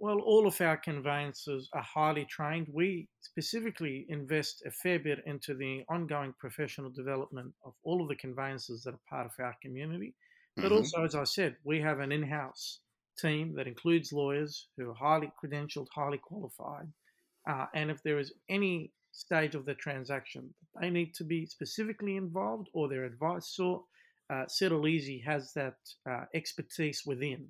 well, 0.00 0.18
all 0.20 0.46
of 0.46 0.58
our 0.62 0.78
conveyancers 0.78 1.68
are 1.74 1.82
highly 1.82 2.24
trained. 2.24 2.68
We 2.72 3.06
specifically 3.20 4.06
invest 4.08 4.62
a 4.66 4.70
fair 4.70 4.98
bit 4.98 5.18
into 5.26 5.54
the 5.54 5.84
ongoing 5.90 6.32
professional 6.38 6.88
development 6.88 7.52
of 7.66 7.74
all 7.84 8.00
of 8.00 8.08
the 8.08 8.16
conveyancers 8.16 8.82
that 8.84 8.94
are 8.94 9.00
part 9.10 9.26
of 9.26 9.32
our 9.38 9.54
community. 9.62 10.14
But 10.56 10.64
mm-hmm. 10.64 10.76
also, 10.76 11.04
as 11.04 11.14
I 11.14 11.24
said, 11.24 11.56
we 11.64 11.82
have 11.82 12.00
an 12.00 12.12
in 12.12 12.22
house 12.22 12.80
team 13.18 13.54
that 13.56 13.66
includes 13.66 14.10
lawyers 14.10 14.68
who 14.78 14.88
are 14.88 14.94
highly 14.94 15.30
credentialed, 15.42 15.88
highly 15.94 16.18
qualified. 16.18 16.88
Uh, 17.46 17.66
and 17.74 17.90
if 17.90 18.02
there 18.02 18.18
is 18.18 18.32
any 18.48 18.92
stage 19.12 19.54
of 19.54 19.66
the 19.66 19.74
transaction 19.74 20.48
that 20.72 20.80
they 20.80 20.88
need 20.88 21.12
to 21.16 21.24
be 21.24 21.44
specifically 21.44 22.16
involved 22.16 22.68
or 22.72 22.88
their 22.88 23.04
advice 23.04 23.48
sought, 23.54 23.84
uh, 24.32 24.44
Settle 24.48 24.86
Easy 24.86 25.18
has 25.26 25.52
that 25.52 25.76
uh, 26.08 26.24
expertise 26.34 27.02
within. 27.04 27.48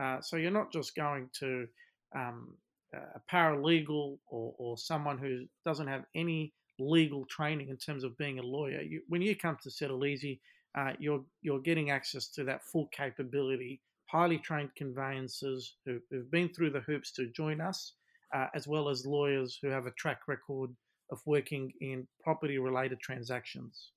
Uh, 0.00 0.22
so 0.22 0.36
you're 0.36 0.50
not 0.50 0.72
just 0.72 0.94
going 0.94 1.28
to 1.40 1.66
um, 2.14 2.54
a 2.92 3.20
paralegal 3.32 4.18
or, 4.26 4.54
or 4.58 4.76
someone 4.76 5.18
who 5.18 5.44
doesn't 5.64 5.86
have 5.86 6.04
any 6.14 6.52
legal 6.78 7.24
training 7.26 7.68
in 7.68 7.76
terms 7.76 8.04
of 8.04 8.16
being 8.18 8.38
a 8.38 8.42
lawyer, 8.42 8.80
you, 8.80 9.02
when 9.08 9.22
you 9.22 9.36
come 9.36 9.56
to 9.62 9.70
Settle 9.70 10.04
Easy, 10.04 10.40
uh, 10.76 10.92
you're 10.98 11.24
you're 11.42 11.60
getting 11.60 11.90
access 11.90 12.28
to 12.28 12.44
that 12.44 12.64
full 12.64 12.88
capability, 12.92 13.80
highly 14.06 14.38
trained 14.38 14.74
conveyancers 14.76 15.74
who, 15.84 15.98
have 16.12 16.30
been 16.30 16.48
through 16.48 16.70
the 16.70 16.80
hoops 16.80 17.10
to 17.12 17.26
join 17.28 17.60
us, 17.60 17.94
uh, 18.34 18.46
as 18.54 18.68
well 18.68 18.88
as 18.88 19.04
lawyers 19.04 19.58
who 19.60 19.68
have 19.68 19.86
a 19.86 19.92
track 19.92 20.20
record 20.28 20.70
of 21.10 21.20
working 21.26 21.72
in 21.80 22.06
property 22.22 22.58
related 22.58 23.00
transactions. 23.00 23.90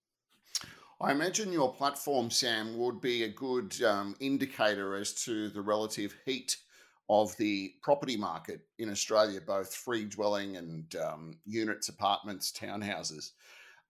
I 1.00 1.12
imagine 1.12 1.52
your 1.52 1.74
platform, 1.74 2.32
Sam, 2.32 2.78
would 2.78 3.02
be 3.02 3.24
a 3.24 3.30
good 3.30 3.82
um, 3.84 4.16
indicator 4.20 4.96
as 4.96 5.14
to 5.26 5.50
the 5.50 5.62
relative 5.62 6.16
heat 6.26 6.56
of 7.22 7.38
the 7.38 7.76
property 7.84 8.18
market 8.18 8.62
in 8.80 8.90
Australia, 8.90 9.40
both 9.40 9.76
free 9.76 10.04
dwelling 10.04 10.58
and 10.58 10.96
um, 10.96 11.38
units, 11.46 11.88
apartments, 11.90 12.52
townhouses. 12.52 13.32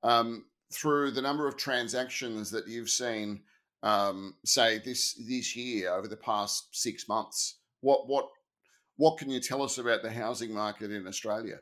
Um, 0.03 0.46
through 0.74 1.12
the 1.12 1.22
number 1.22 1.48
of 1.48 1.56
transactions 1.56 2.51
that 2.51 2.68
you've 2.68 2.89
seen, 2.89 3.44
um, 3.82 4.36
say 4.44 4.80
this 4.80 5.13
this 5.25 5.56
year 5.56 5.94
over 5.94 6.10
the 6.10 6.18
past 6.18 6.68
six 6.72 7.08
months, 7.08 7.60
what 7.80 8.10
what 8.10 8.27
what 8.98 9.18
can 9.18 9.30
you 9.30 9.39
tell 9.39 9.62
us 9.62 9.77
about 9.77 10.03
the 10.03 10.12
housing 10.12 10.53
market 10.53 10.92
in 10.92 11.08
Australia? 11.08 11.60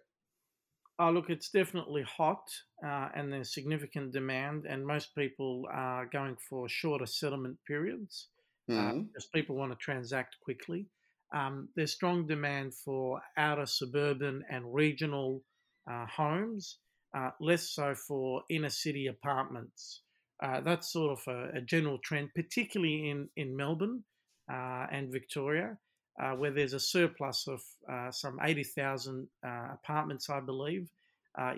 Oh, 0.97 1.11
look, 1.11 1.29
it's 1.29 1.49
definitely 1.49 2.03
hot 2.03 2.49
uh, 2.83 3.09
and 3.15 3.31
there's 3.31 3.53
significant 3.53 4.13
demand, 4.13 4.65
and 4.65 4.85
most 4.85 5.13
people 5.13 5.67
are 5.71 6.07
going 6.07 6.37
for 6.49 6.67
shorter 6.67 7.05
settlement 7.05 7.57
periods 7.67 8.29
mm-hmm. 8.69 8.79
uh, 8.79 9.03
because 9.03 9.27
people 9.27 9.55
want 9.55 9.71
to 9.71 9.77
transact 9.77 10.37
quickly. 10.43 10.87
Um, 11.33 11.69
there's 11.75 11.93
strong 11.93 12.27
demand 12.27 12.73
for 12.73 13.21
outer 13.37 13.65
suburban 13.65 14.43
and 14.49 14.73
regional 14.73 15.43
uh, 15.89 16.05
homes, 16.05 16.77
uh, 17.15 17.31
less 17.39 17.69
so 17.69 17.95
for 17.95 18.43
inner 18.49 18.69
city 18.69 19.07
apartments. 19.07 20.01
Uh, 20.43 20.61
that's 20.61 20.91
sort 20.91 21.11
of 21.11 21.33
a, 21.33 21.57
a, 21.57 21.61
general 21.61 21.99
trend, 22.03 22.29
particularly 22.33 23.09
in, 23.09 23.29
in 23.37 23.55
Melbourne 23.55 24.03
uh, 24.51 24.87
and 24.91 25.11
Victoria, 25.11 25.77
uh, 26.21 26.31
where 26.31 26.51
there's 26.51 26.73
a 26.73 26.79
surplus 26.79 27.47
of 27.47 27.61
uh, 27.91 28.11
some 28.11 28.39
80,000 28.41 29.27
apartments, 29.73 30.29
I 30.29 30.39
believe, 30.39 30.89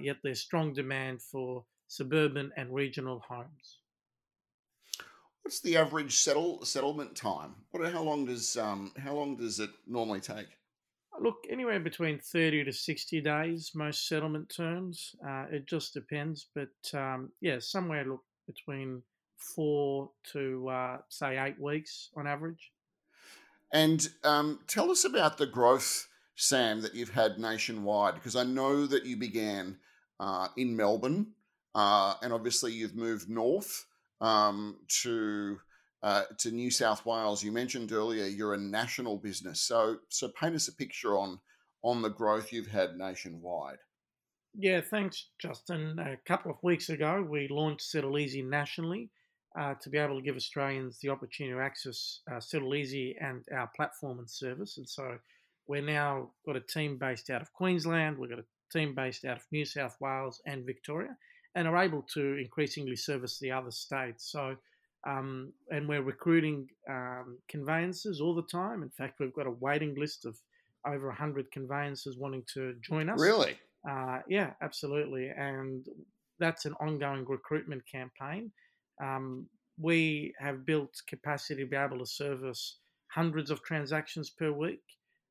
yet 0.01 0.17
there's 0.23 0.41
strong 0.41 0.73
demand 0.73 1.21
for 1.21 1.63
suburban 1.87 2.51
and 2.57 2.73
regional 2.73 3.23
homes. 3.27 3.79
What's 5.43 5.59
the 5.59 5.75
average 5.75 6.15
settle 6.15 6.63
settlement 6.63 7.15
time? 7.15 7.55
What 7.71 7.91
how 7.91 8.01
long 8.01 8.25
does 8.25 8.55
um 8.57 8.93
how 8.97 9.13
long 9.13 9.35
does 9.35 9.59
it 9.59 9.69
normally 9.85 10.21
take? 10.21 10.47
Look, 11.21 11.45
anywhere 11.49 11.79
between 11.79 12.17
thirty 12.19 12.63
to 12.63 12.71
sixty 12.71 13.21
days, 13.21 13.71
most 13.75 14.07
settlement 14.07 14.49
terms. 14.55 15.15
Uh, 15.25 15.45
it 15.51 15.67
just 15.67 15.93
depends, 15.93 16.47
but 16.55 16.97
um, 16.97 17.29
yeah, 17.41 17.59
somewhere 17.59 18.05
look 18.05 18.23
between 18.47 19.03
four 19.37 20.09
to 20.31 20.69
uh, 20.69 20.97
say 21.09 21.37
eight 21.37 21.59
weeks 21.59 22.09
on 22.15 22.25
average. 22.25 22.71
And 23.73 24.07
um, 24.23 24.59
tell 24.67 24.91
us 24.91 25.03
about 25.03 25.37
the 25.37 25.45
growth, 25.45 26.07
Sam, 26.35 26.81
that 26.81 26.95
you've 26.95 27.09
had 27.13 27.37
nationwide, 27.37 28.15
because 28.15 28.35
I 28.35 28.43
know 28.43 28.85
that 28.85 29.05
you 29.05 29.17
began 29.17 29.77
uh, 30.19 30.47
in 30.55 30.75
Melbourne, 30.75 31.27
uh, 31.75 32.13
and 32.21 32.31
obviously 32.31 32.71
you've 32.71 32.95
moved 32.95 33.29
north 33.29 33.85
um, 34.21 34.77
to 35.01 35.57
uh, 36.01 36.23
to 36.39 36.51
New 36.51 36.69
South 36.69 37.05
Wales. 37.05 37.43
You 37.43 37.51
mentioned 37.51 37.91
earlier 37.91 38.25
you're 38.25 38.53
a 38.53 38.59
national 38.59 39.17
business, 39.17 39.61
so 39.61 39.97
so 40.09 40.29
paint 40.29 40.55
us 40.55 40.67
a 40.67 40.75
picture 40.75 41.17
on 41.17 41.39
on 41.83 42.01
the 42.01 42.09
growth 42.09 42.51
you've 42.51 42.67
had 42.67 42.97
nationwide. 42.97 43.79
Yeah, 44.55 44.81
thanks, 44.81 45.29
Justin. 45.39 45.97
A 45.99 46.17
couple 46.27 46.51
of 46.51 46.57
weeks 46.61 46.89
ago, 46.89 47.25
we 47.27 47.47
launched 47.49 47.89
Settle 47.89 48.19
Easy 48.19 48.43
nationally 48.43 49.09
uh, 49.59 49.73
to 49.81 49.89
be 49.89 49.97
able 49.97 50.17
to 50.17 50.21
give 50.21 50.35
Australians 50.35 50.99
the 50.99 51.09
opportunity 51.09 51.55
to 51.55 51.61
access 51.61 52.21
uh, 52.31 52.39
Settle 52.39 52.75
Easy 52.75 53.15
and 53.19 53.43
our 53.55 53.69
platform 53.75 54.19
and 54.19 54.29
service. 54.29 54.77
And 54.77 54.87
so 54.87 55.17
we're 55.67 55.81
now 55.81 56.29
got 56.45 56.55
a 56.55 56.61
team 56.61 56.97
based 56.97 57.29
out 57.29 57.41
of 57.41 57.51
Queensland, 57.53 58.17
we've 58.17 58.29
got 58.29 58.39
a 58.39 58.45
team 58.71 58.93
based 58.93 59.25
out 59.25 59.37
of 59.37 59.43
New 59.51 59.65
South 59.65 59.95
Wales 59.99 60.41
and 60.45 60.65
Victoria, 60.65 61.15
and 61.55 61.67
are 61.67 61.77
able 61.77 62.01
to 62.13 62.37
increasingly 62.37 62.95
service 62.95 63.39
the 63.39 63.51
other 63.51 63.71
states. 63.71 64.31
So, 64.31 64.55
um, 65.05 65.53
and 65.69 65.87
we're 65.87 66.01
recruiting 66.01 66.67
um, 66.89 67.37
conveyancers 67.47 68.21
all 68.21 68.33
the 68.33 68.43
time. 68.43 68.83
In 68.83 68.89
fact, 68.89 69.19
we've 69.19 69.33
got 69.33 69.47
a 69.47 69.51
waiting 69.51 69.95
list 69.95 70.25
of 70.25 70.37
over 70.87 71.07
100 71.07 71.51
conveyancers 71.51 72.17
wanting 72.17 72.43
to 72.53 72.75
join 72.81 73.09
us. 73.09 73.19
Really? 73.19 73.57
Uh, 73.89 74.19
yeah, 74.27 74.51
absolutely. 74.61 75.29
And 75.29 75.85
that's 76.39 76.65
an 76.65 76.73
ongoing 76.79 77.25
recruitment 77.27 77.83
campaign. 77.89 78.51
Um, 79.01 79.47
we 79.79 80.33
have 80.39 80.65
built 80.65 81.01
capacity 81.07 81.63
to 81.63 81.69
be 81.69 81.75
able 81.75 81.99
to 81.99 82.05
service 82.05 82.77
hundreds 83.07 83.51
of 83.51 83.63
transactions 83.63 84.29
per 84.29 84.51
week. 84.51 84.83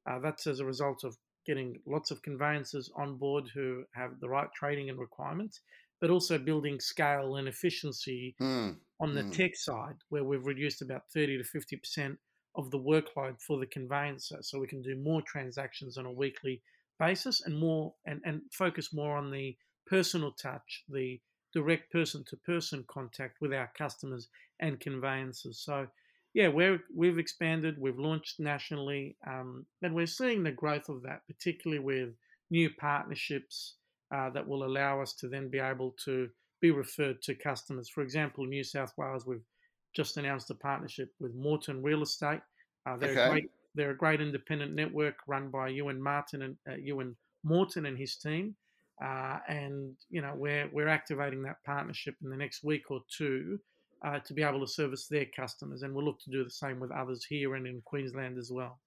Uh, 0.09 0.19
that's 0.19 0.47
as 0.47 0.61
a 0.61 0.65
result 0.65 1.05
of 1.05 1.17
getting 1.47 1.79
lots 1.87 2.11
of 2.11 2.23
conveyancers 2.23 2.91
on 2.97 3.17
board 3.17 3.49
who 3.55 3.85
have 3.95 4.21
the 4.21 4.29
right 4.29 4.53
training 4.55 4.91
and 4.91 4.99
requirements, 4.99 5.61
but 6.03 6.11
also 6.11 6.37
building 6.37 6.81
scale 6.81 7.37
and 7.37 7.47
efficiency 7.47 8.35
mm. 8.43 8.75
on 9.01 9.15
the 9.15 9.23
mm. 9.23 9.33
tech 9.33 9.55
side, 9.55 9.95
where 10.09 10.25
we've 10.25 10.45
reduced 10.45 10.83
about 10.83 11.03
30 11.15 11.41
to 11.41 11.45
50% 11.45 12.17
of 12.57 12.73
the 12.73 12.79
workload 12.79 13.41
for 13.41 13.61
the 13.61 13.67
conveyancer. 13.67 14.39
So 14.43 14.59
we 14.59 14.67
can 14.67 14.83
do 14.83 14.97
more 14.97 15.23
transactions 15.23 15.97
on 15.97 16.05
a 16.05 16.13
weekly 16.13 16.61
basis 16.99 17.43
and 17.47 17.57
more 17.57 17.95
and, 18.05 18.21
and 18.25 18.41
focus 18.51 18.93
more 18.93 19.17
on 19.17 19.31
the 19.31 19.57
personal 19.87 20.33
touch, 20.33 20.83
the 20.89 21.21
direct 21.55 21.93
person 21.93 22.25
to 22.31 22.37
person 22.39 22.85
contact 22.91 23.37
with 23.41 23.53
our 23.53 23.71
customers 23.79 24.29
and 24.59 24.81
conveyancers. 24.81 25.63
So 25.65 25.87
yeah, 26.35 26.49
we're, 26.49 26.81
we've 26.93 27.19
expanded, 27.19 27.77
we've 27.79 27.99
launched 27.99 28.41
nationally, 28.41 29.17
um, 29.25 29.67
and 29.83 29.95
we're 29.95 30.07
seeing 30.07 30.43
the 30.43 30.51
growth 30.51 30.89
of 30.89 31.03
that, 31.03 31.21
particularly 31.29 31.81
with 31.81 32.09
new 32.51 32.71
partnerships 32.71 33.77
uh, 34.13 34.31
that 34.31 34.47
will 34.47 34.65
allow 34.65 35.01
us 35.01 35.15
to 35.15 35.29
then 35.29 35.49
be 35.49 35.59
able 35.59 35.95
to 36.05 36.29
be 36.61 36.71
referred 36.71 37.23
to 37.23 37.35
customers. 37.35 37.89
For 37.89 38.03
example, 38.03 38.47
New 38.47 38.63
South 38.63 38.93
Wales, 38.97 39.27
we've 39.27 39.45
just 39.95 40.17
announced 40.17 40.51
a 40.51 40.55
partnership 40.55 41.11
with 41.19 41.35
Morton 41.35 41.83
Real 41.83 42.03
Estate. 42.03 42.41
Uh, 42.87 42.97
they're, 42.97 43.11
okay. 43.11 43.21
a 43.23 43.31
great, 43.31 43.51
they're 43.75 43.91
a 43.91 43.97
great 43.97 44.21
independent 44.21 44.75
network 44.75 45.17
run 45.27 45.49
by 45.49 45.69
Ewan 45.69 46.01
Martin 46.01 46.43
and 46.43 46.57
uh, 46.71 46.77
Ewan 46.77 47.17
Morton 47.45 47.87
and 47.87 47.99
his 47.99 48.17
team. 48.17 48.55
Uh, 49.03 49.39
and 49.49 49.97
you 50.11 50.21
know 50.23 50.33
we're 50.37 50.69
we're 50.73 50.87
activating 50.87 51.43
that 51.43 51.57
partnership 51.65 52.15
in 52.23 52.31
the 52.31 52.37
next 52.37 52.63
week 52.63 52.91
or 52.91 53.01
two 53.11 53.59
uh, 54.05 54.21
to 54.21 54.33
be 54.33 54.43
able 54.43 54.61
to 54.61 54.67
service 54.67 55.09
their 55.09 55.27
customers, 55.35 55.83
and 55.83 55.93
we'll 55.93 56.05
look 56.05 56.21
to 56.21 56.31
do 56.31 56.45
the 56.45 56.51
same 56.51 56.79
with 56.79 56.93
others 56.93 57.25
here 57.25 57.57
and 57.57 57.67
in 57.67 57.81
Queensland 57.85 58.39
as 58.39 58.53
well. 58.53 58.79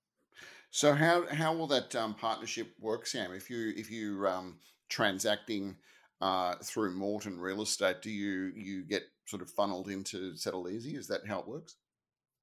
So 0.71 0.93
how 0.93 1.25
how 1.27 1.53
will 1.53 1.67
that 1.67 1.93
um, 1.95 2.13
partnership 2.13 2.73
work, 2.79 3.07
Sam? 3.07 3.33
If 3.33 3.49
you 3.49 3.73
if 3.75 3.91
you 3.91 4.25
um, 4.27 4.59
transacting 4.89 5.77
uh, 6.21 6.55
through 6.63 6.95
Morton 6.95 7.39
Real 7.39 7.61
Estate, 7.61 8.01
do 8.01 8.09
you 8.09 8.51
you 8.55 8.83
get 8.83 9.03
sort 9.25 9.41
of 9.41 9.49
funneled 9.49 9.89
into 9.89 10.35
Settle 10.35 10.69
Easy? 10.69 10.95
Is 10.95 11.07
that 11.07 11.27
how 11.27 11.39
it 11.39 11.47
works? 11.47 11.75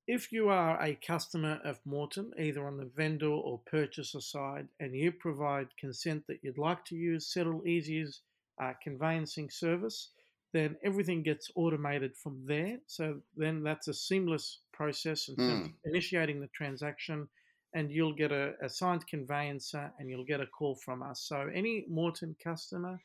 If 0.09 0.33
you 0.33 0.49
are 0.49 0.83
a 0.83 0.99
customer 1.07 1.61
of 1.65 1.79
Morton, 1.85 2.33
either 2.37 2.67
on 2.67 2.77
the 2.77 2.91
vendor 2.97 3.29
or 3.29 3.61
purchaser 3.71 4.21
side, 4.21 4.67
and 4.81 4.95
you 4.95 5.13
provide 5.13 5.69
consent 5.79 6.25
that 6.27 6.41
you'd 6.43 6.59
like 6.59 6.85
to 6.87 6.97
use 6.97 7.33
Settle 7.33 7.65
Easy's 7.67 8.21
uh, 8.61 8.73
conveyancing 8.83 9.49
service, 9.49 10.11
then 10.53 10.77
everything 10.85 11.23
gets 11.23 11.51
automated 11.55 12.17
from 12.17 12.45
there. 12.47 12.79
So 12.87 13.21
then 13.37 13.63
that's 13.63 13.89
a 13.89 13.95
seamless 13.95 14.59
process 14.73 15.29
in 15.29 15.37
terms 15.37 15.69
mm. 15.69 15.71
of 15.71 15.73
initiating 15.85 16.41
the 16.41 16.49
transaction, 16.49 17.29
and 17.75 17.91
you'll 17.91 18.15
get 18.15 18.33
a, 18.33 18.53
a, 18.63 18.69
signed 18.69 19.07
conveyancer 19.07 19.91
and 19.99 20.09
you'll 20.09 20.25
get 20.25 20.41
a 20.41 20.47
call 20.47 20.75
from 20.85 21.03
us. 21.03 21.25
So 21.27 21.49
any 21.55 21.87
Morton 21.89 22.37
customer 22.43 23.01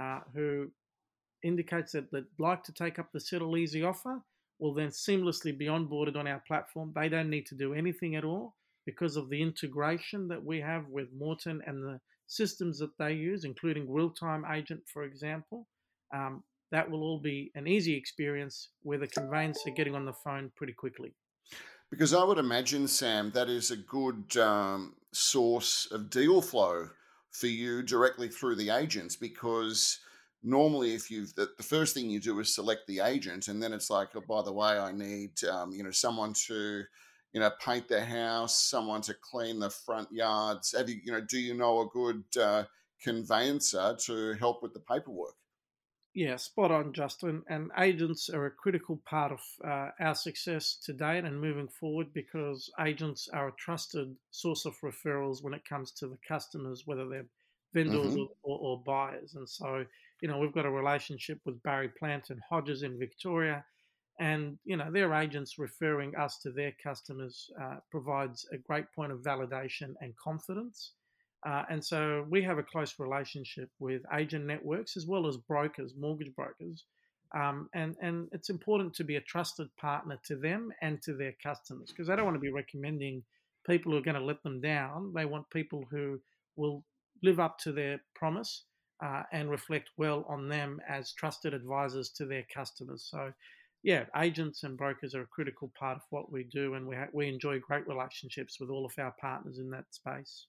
uh, 0.00 0.20
who 0.34 0.70
indicates 1.44 1.92
that 1.92 2.10
they'd 2.10 2.24
like 2.38 2.64
to 2.64 2.72
take 2.72 2.98
up 2.98 3.10
the 3.12 3.20
Settle 3.20 3.56
Easy 3.56 3.82
offer 3.82 4.20
will 4.58 4.74
then 4.74 4.88
seamlessly 4.88 5.56
be 5.56 5.66
onboarded 5.66 6.16
on 6.16 6.26
our 6.26 6.42
platform. 6.46 6.92
They 6.94 7.08
don't 7.08 7.30
need 7.30 7.46
to 7.46 7.54
do 7.54 7.74
anything 7.74 8.16
at 8.16 8.24
all 8.24 8.54
because 8.86 9.16
of 9.16 9.28
the 9.28 9.40
integration 9.40 10.28
that 10.28 10.44
we 10.44 10.60
have 10.60 10.88
with 10.88 11.08
Morton 11.16 11.60
and 11.66 11.82
the 11.82 12.00
systems 12.26 12.78
that 12.78 12.96
they 12.98 13.12
use, 13.12 13.44
including 13.44 13.90
real 13.90 14.10
time 14.10 14.44
agent, 14.52 14.80
for 14.92 15.04
example. 15.04 15.66
Um, 16.14 16.42
that 16.70 16.90
will 16.90 17.02
all 17.02 17.20
be 17.20 17.50
an 17.54 17.66
easy 17.66 17.96
experience 17.96 18.68
with 18.82 19.02
a 19.02 19.06
conveyancer 19.06 19.70
getting 19.76 19.94
on 19.94 20.04
the 20.04 20.12
phone 20.12 20.50
pretty 20.56 20.74
quickly. 20.74 21.14
Because 21.90 22.12
I 22.12 22.22
would 22.22 22.38
imagine, 22.38 22.86
Sam, 22.86 23.30
that 23.32 23.48
is 23.48 23.70
a 23.70 23.76
good 23.76 24.36
um, 24.36 24.94
source 25.12 25.88
of 25.90 26.10
deal 26.10 26.42
flow 26.42 26.88
for 27.30 27.46
you 27.46 27.82
directly 27.82 28.28
through 28.28 28.56
the 28.56 28.70
agents 28.70 29.16
because 29.16 29.98
normally 30.42 30.94
if 30.94 31.10
you 31.10 31.26
the, 31.36 31.48
the, 31.56 31.62
first 31.62 31.94
thing 31.94 32.08
you 32.08 32.20
do 32.20 32.38
is 32.40 32.54
select 32.54 32.86
the 32.86 33.00
agent 33.00 33.48
and 33.48 33.62
then 33.62 33.72
it's 33.72 33.90
like 33.90 34.08
oh, 34.14 34.22
by 34.28 34.40
the 34.40 34.52
way 34.52 34.78
i 34.78 34.92
need 34.92 35.32
um, 35.44 35.72
you 35.72 35.82
know 35.82 35.90
someone 35.90 36.32
to 36.32 36.82
you 37.32 37.40
know 37.40 37.50
paint 37.64 37.88
the 37.88 38.04
house 38.04 38.58
someone 38.64 39.00
to 39.02 39.14
clean 39.14 39.58
the 39.58 39.70
front 39.70 40.10
yards. 40.10 40.74
Have 40.76 40.88
you 40.88 41.00
you 41.04 41.12
know 41.12 41.20
do 41.20 41.38
you 41.38 41.54
know 41.54 41.80
a 41.80 41.88
good 41.88 42.24
uh, 42.40 42.64
conveyancer 43.02 43.96
to 44.06 44.32
help 44.34 44.62
with 44.62 44.72
the 44.74 44.80
paperwork 44.80 45.34
yeah, 46.14 46.36
spot 46.36 46.70
on, 46.70 46.92
Justin. 46.92 47.42
And 47.48 47.70
agents 47.78 48.28
are 48.28 48.46
a 48.46 48.50
critical 48.50 49.00
part 49.04 49.32
of 49.32 49.40
uh, 49.64 49.90
our 50.00 50.14
success 50.14 50.76
to 50.84 50.92
date 50.92 51.24
and 51.24 51.40
moving 51.40 51.68
forward 51.68 52.12
because 52.12 52.70
agents 52.80 53.28
are 53.32 53.48
a 53.48 53.52
trusted 53.52 54.16
source 54.30 54.64
of 54.64 54.74
referrals 54.80 55.42
when 55.42 55.54
it 55.54 55.68
comes 55.68 55.92
to 55.92 56.08
the 56.08 56.18
customers, 56.26 56.82
whether 56.86 57.08
they're 57.08 57.26
vendors 57.74 58.14
mm-hmm. 58.14 58.32
or, 58.42 58.58
or, 58.58 58.82
buyers. 58.84 59.34
And 59.34 59.48
so, 59.48 59.84
you 60.20 60.28
know, 60.28 60.38
we've 60.38 60.54
got 60.54 60.66
a 60.66 60.70
relationship 60.70 61.38
with 61.44 61.62
Barry 61.62 61.90
Plant 61.98 62.30
and 62.30 62.40
Hodges 62.48 62.82
in 62.82 62.98
Victoria. 62.98 63.64
And, 64.18 64.58
you 64.64 64.76
know, 64.76 64.90
their 64.90 65.14
agents 65.14 65.58
referring 65.58 66.16
us 66.16 66.38
to 66.42 66.50
their 66.50 66.72
customers 66.82 67.50
uh, 67.62 67.76
provides 67.90 68.46
a 68.52 68.58
great 68.58 68.86
point 68.94 69.12
of 69.12 69.20
validation 69.20 69.94
and 70.00 70.16
confidence. 70.16 70.92
Uh, 71.46 71.62
and 71.70 71.84
so 71.84 72.26
we 72.28 72.42
have 72.42 72.58
a 72.58 72.62
close 72.62 72.94
relationship 72.98 73.70
with 73.78 74.02
agent 74.16 74.44
networks 74.44 74.96
as 74.96 75.06
well 75.06 75.26
as 75.26 75.36
brokers, 75.36 75.94
mortgage 75.98 76.34
brokers. 76.34 76.84
Um, 77.34 77.68
and, 77.74 77.94
and 78.00 78.28
it's 78.32 78.48
important 78.48 78.94
to 78.94 79.04
be 79.04 79.16
a 79.16 79.20
trusted 79.20 79.68
partner 79.76 80.18
to 80.26 80.36
them 80.36 80.72
and 80.80 81.00
to 81.02 81.14
their 81.14 81.34
customers 81.42 81.90
because 81.90 82.08
they 82.08 82.16
don't 82.16 82.24
want 82.24 82.36
to 82.36 82.40
be 82.40 82.50
recommending 82.50 83.22
people 83.66 83.92
who 83.92 83.98
are 83.98 84.02
going 84.02 84.16
to 84.16 84.24
let 84.24 84.42
them 84.42 84.60
down. 84.60 85.12
They 85.14 85.26
want 85.26 85.50
people 85.50 85.84
who 85.90 86.20
will 86.56 86.84
live 87.22 87.38
up 87.38 87.58
to 87.60 87.72
their 87.72 88.00
promise 88.14 88.64
uh, 89.04 89.22
and 89.32 89.50
reflect 89.50 89.90
well 89.96 90.24
on 90.28 90.48
them 90.48 90.80
as 90.88 91.12
trusted 91.12 91.54
advisors 91.54 92.10
to 92.10 92.24
their 92.24 92.44
customers. 92.52 93.06
So, 93.10 93.32
yeah, 93.82 94.04
agents 94.16 94.64
and 94.64 94.76
brokers 94.76 95.14
are 95.14 95.22
a 95.22 95.26
critical 95.26 95.70
part 95.78 95.96
of 95.96 96.02
what 96.10 96.32
we 96.32 96.44
do, 96.44 96.74
and 96.74 96.86
we, 96.86 96.96
ha- 96.96 97.06
we 97.12 97.28
enjoy 97.28 97.60
great 97.60 97.86
relationships 97.86 98.58
with 98.58 98.70
all 98.70 98.84
of 98.84 98.92
our 98.98 99.14
partners 99.20 99.58
in 99.58 99.70
that 99.70 99.84
space. 99.90 100.46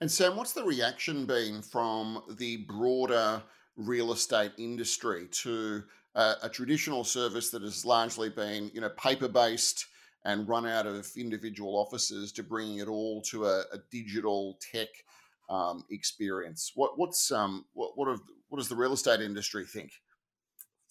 And 0.00 0.10
Sam, 0.10 0.36
what's 0.36 0.52
the 0.52 0.62
reaction 0.62 1.26
been 1.26 1.60
from 1.60 2.22
the 2.38 2.58
broader 2.68 3.42
real 3.76 4.12
estate 4.12 4.52
industry 4.56 5.26
to 5.30 5.82
a, 6.14 6.34
a 6.44 6.48
traditional 6.48 7.02
service 7.02 7.50
that 7.50 7.62
has 7.62 7.84
largely 7.84 8.28
been, 8.28 8.70
you 8.72 8.80
know, 8.80 8.90
paper 8.90 9.26
based 9.26 9.86
and 10.24 10.48
run 10.48 10.66
out 10.66 10.86
of 10.86 11.10
individual 11.16 11.76
offices 11.76 12.30
to 12.32 12.44
bringing 12.44 12.78
it 12.78 12.88
all 12.88 13.22
to 13.22 13.46
a, 13.46 13.60
a 13.72 13.78
digital 13.90 14.58
tech 14.72 14.88
um, 15.50 15.84
experience? 15.90 16.72
What 16.76 16.96
what's 16.96 17.32
um 17.32 17.64
what 17.72 17.96
what, 17.96 18.08
have, 18.08 18.20
what 18.50 18.58
does 18.58 18.68
the 18.68 18.76
real 18.76 18.92
estate 18.92 19.20
industry 19.20 19.64
think? 19.64 19.90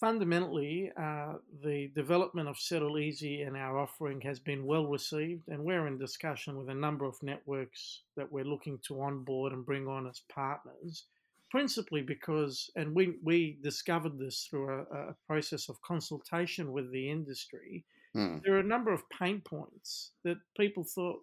Fundamentally, 0.00 0.90
uh, 1.00 1.34
the 1.62 1.90
development 1.94 2.48
of 2.48 2.58
Settle 2.58 2.98
Easy 2.98 3.42
and 3.42 3.56
our 3.56 3.78
offering 3.78 4.20
has 4.22 4.38
been 4.38 4.64
well 4.64 4.86
received, 4.86 5.48
and 5.48 5.62
we're 5.62 5.86
in 5.86 5.98
discussion 5.98 6.56
with 6.56 6.68
a 6.68 6.74
number 6.74 7.04
of 7.04 7.22
networks 7.22 8.02
that 8.16 8.30
we're 8.30 8.44
looking 8.44 8.78
to 8.86 9.00
onboard 9.00 9.52
and 9.52 9.66
bring 9.66 9.86
on 9.88 10.06
as 10.06 10.22
partners. 10.28 11.04
Principally 11.50 12.02
because, 12.02 12.70
and 12.76 12.94
we, 12.94 13.14
we 13.24 13.58
discovered 13.62 14.18
this 14.18 14.46
through 14.50 14.68
a, 14.68 15.10
a 15.10 15.16
process 15.26 15.68
of 15.70 15.80
consultation 15.80 16.72
with 16.72 16.92
the 16.92 17.10
industry, 17.10 17.84
mm. 18.14 18.42
there 18.44 18.54
are 18.54 18.60
a 18.60 18.64
number 18.64 18.92
of 18.92 19.08
pain 19.18 19.40
points 19.40 20.12
that 20.24 20.36
people 20.58 20.84
thought, 20.84 21.20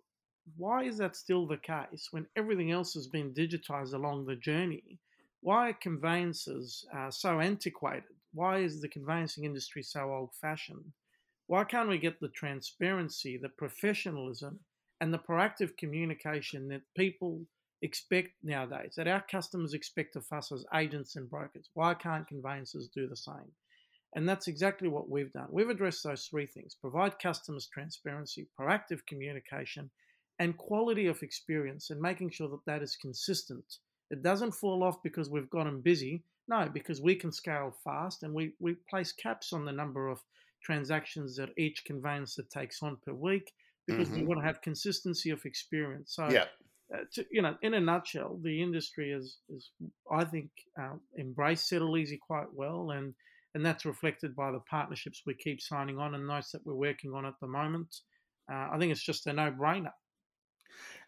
why 0.58 0.84
is 0.84 0.98
that 0.98 1.16
still 1.16 1.46
the 1.48 1.58
case 1.58 2.08
when 2.12 2.26
everything 2.36 2.72
else 2.72 2.94
has 2.94 3.08
been 3.08 3.34
digitized 3.34 3.94
along 3.94 4.26
the 4.26 4.36
journey? 4.36 5.00
Why 5.42 5.70
are 5.70 5.74
conveyances 5.74 6.86
uh, 6.96 7.12
so 7.12 7.40
antiquated? 7.40 8.15
Why 8.36 8.60
is 8.60 8.82
the 8.82 8.90
conveyancing 8.90 9.46
industry 9.46 9.82
so 9.82 10.12
old 10.12 10.36
fashioned? 10.36 10.92
Why 11.48 11.64
can't 11.64 11.90
we 11.90 11.98
get 11.98 12.20
the 12.20 12.30
transparency, 12.30 13.38
the 13.38 13.50
professionalism, 13.50 14.60
and 15.02 15.14
the 15.14 15.20
proactive 15.20 15.78
communication 15.78 16.68
that 16.68 16.82
people 16.96 17.46
expect 17.82 18.34
nowadays, 18.44 18.94
that 18.98 19.08
our 19.08 19.22
customers 19.22 19.74
expect 19.74 20.16
of 20.16 20.26
us 20.32 20.52
as 20.52 20.66
agents 20.74 21.16
and 21.16 21.30
brokers? 21.30 21.70
Why 21.74 21.94
can't 21.94 22.28
conveyancers 22.28 22.90
do 22.94 23.08
the 23.08 23.16
same? 23.16 23.52
And 24.16 24.28
that's 24.28 24.48
exactly 24.48 24.88
what 24.88 25.10
we've 25.10 25.34
done. 25.34 25.48
We've 25.50 25.70
addressed 25.70 26.04
those 26.04 26.26
three 26.26 26.46
things 26.46 26.76
provide 26.76 27.20
customers 27.20 27.68
transparency, 27.68 28.48
proactive 28.60 29.06
communication, 29.06 29.90
and 30.40 30.58
quality 30.58 31.08
of 31.08 31.22
experience 31.22 31.90
and 31.90 32.02
making 32.02 32.32
sure 32.32 32.50
that 32.50 32.66
that 32.66 32.82
is 32.82 32.96
consistent. 32.96 33.66
It 34.10 34.22
doesn't 34.22 34.54
fall 34.54 34.84
off 34.84 35.04
because 35.04 35.30
we've 35.30 35.50
gotten 35.50 35.82
busy. 35.82 36.24
No, 36.48 36.70
because 36.72 37.02
we 37.02 37.16
can 37.16 37.32
scale 37.32 37.76
fast 37.84 38.24
and 38.24 38.34
we, 38.34 38.54
we 38.60 38.76
place 38.90 39.12
caps 39.12 39.52
on 39.54 39.66
the 39.66 39.72
number 39.72 40.08
of 40.10 40.20
transactions 40.64 41.36
that 41.38 41.50
each 41.58 41.84
conveyancer 41.86 42.44
takes 42.54 42.82
on 42.84 42.98
per 43.06 43.14
week 43.14 43.52
because 43.88 44.10
mm-hmm. 44.10 44.22
we 44.22 44.26
want 44.26 44.40
to 44.42 44.46
have 44.46 44.62
consistency 44.62 45.30
of 45.32 45.44
experience. 45.46 46.14
So, 46.16 46.30
yeah. 46.30 46.46
Uh, 46.94 47.00
to, 47.14 47.26
you 47.32 47.42
know, 47.42 47.56
in 47.64 47.74
a 47.74 47.80
nutshell, 47.80 48.40
the 48.44 48.62
industry 48.62 49.12
is, 49.12 49.40
is 49.50 49.72
I 50.12 50.24
think, 50.24 50.52
uh, 50.80 50.94
embraced 51.18 51.68
Settle 51.68 51.98
Easy 51.98 52.20
quite 52.28 52.54
well, 52.54 52.92
and 52.92 53.16
and 53.56 53.66
that's 53.66 53.86
reflected 53.86 54.36
by 54.36 54.52
the 54.52 54.60
partnerships 54.70 55.24
we 55.26 55.34
keep 55.34 55.62
signing 55.62 55.98
on 55.98 56.14
and 56.14 56.30
those 56.30 56.52
that 56.52 56.62
we're 56.66 56.76
working 56.76 57.14
on 57.14 57.26
at 57.26 57.34
the 57.42 57.48
moment. 57.48 57.88
Uh, 58.52 58.68
I 58.72 58.78
think 58.78 58.92
it's 58.92 59.04
just 59.04 59.26
a 59.28 59.34
no-brainer. 59.34 59.94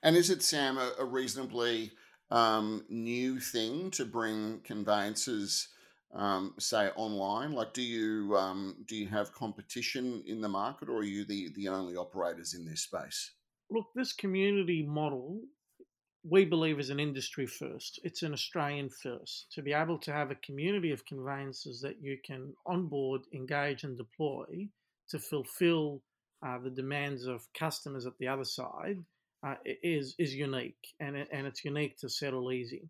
And 0.01 0.15
is 0.15 0.29
it, 0.29 0.41
Sam, 0.41 0.77
a, 0.77 0.93
a 0.97 1.05
reasonably 1.05 1.91
um, 2.31 2.85
new 2.89 3.39
thing 3.39 3.91
to 3.91 4.05
bring 4.05 4.59
conveyances, 4.63 5.69
um, 6.13 6.53
say, 6.59 6.89
online? 6.95 7.53
Like, 7.53 7.73
do 7.73 7.81
you 7.81 8.35
um, 8.35 8.75
do 8.87 8.95
you 8.95 9.07
have 9.07 9.33
competition 9.33 10.23
in 10.25 10.41
the 10.41 10.49
market, 10.49 10.89
or 10.89 10.97
are 10.97 11.03
you 11.03 11.25
the 11.25 11.49
the 11.55 11.67
only 11.67 11.95
operators 11.95 12.53
in 12.53 12.65
this 12.65 12.81
space? 12.81 13.31
Look, 13.69 13.87
this 13.95 14.13
community 14.13 14.83
model 14.83 15.41
we 16.29 16.43
believe 16.45 16.79
is 16.79 16.89
an 16.89 16.99
industry 16.99 17.45
first. 17.45 17.99
It's 18.03 18.23
an 18.23 18.33
Australian 18.33 18.89
first. 18.89 19.47
To 19.53 19.61
be 19.61 19.73
able 19.73 19.97
to 19.99 20.11
have 20.11 20.31
a 20.31 20.35
community 20.35 20.91
of 20.91 21.05
conveyances 21.05 21.79
that 21.81 22.01
you 22.01 22.17
can 22.25 22.53
onboard, 22.65 23.21
engage, 23.33 23.83
and 23.83 23.97
deploy 23.97 24.67
to 25.09 25.19
fulfill 25.19 26.01
uh, 26.45 26.57
the 26.59 26.69
demands 26.69 27.25
of 27.25 27.47
customers 27.57 28.05
at 28.05 28.17
the 28.19 28.27
other 28.27 28.43
side 28.43 28.97
uh, 29.51 29.55
is 29.83 30.15
is 30.17 30.33
unique, 30.33 30.93
and 30.99 31.15
and 31.15 31.47
it's 31.47 31.63
unique 31.63 31.97
to 31.99 32.09
Settle 32.09 32.51
Easy. 32.51 32.89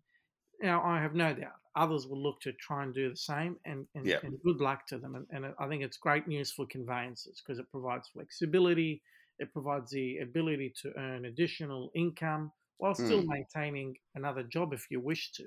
Now, 0.60 0.82
I 0.82 1.00
have 1.00 1.14
no 1.14 1.32
doubt 1.34 1.54
others 1.78 2.06
will 2.08 2.20
look 2.20 2.40
to 2.40 2.52
try 2.54 2.82
and 2.82 2.92
do 2.92 3.08
the 3.08 3.16
same, 3.16 3.56
and 3.64 3.86
and, 3.94 4.06
and 4.06 4.38
good 4.44 4.60
luck 4.60 4.86
to 4.88 4.98
them. 4.98 5.14
And, 5.14 5.26
and, 5.30 5.54
I 5.58 5.68
think 5.68 5.82
it's 5.82 5.96
great 5.96 6.26
news 6.26 6.52
for 6.52 6.66
conveyances 6.66 7.40
because 7.40 7.58
it 7.58 7.70
provides 7.70 8.08
flexibility, 8.08 9.00
it 9.38 9.52
provides 9.52 9.90
the 9.90 10.18
ability 10.18 10.74
to 10.82 10.92
earn 10.98 11.24
additional 11.26 11.90
income 11.94 12.50
while 12.78 12.94
still 12.94 13.22
mm. 13.22 13.28
maintaining 13.28 13.94
another 14.14 14.42
job 14.42 14.72
if 14.72 14.86
you 14.90 15.00
wish 15.00 15.32
to. 15.32 15.44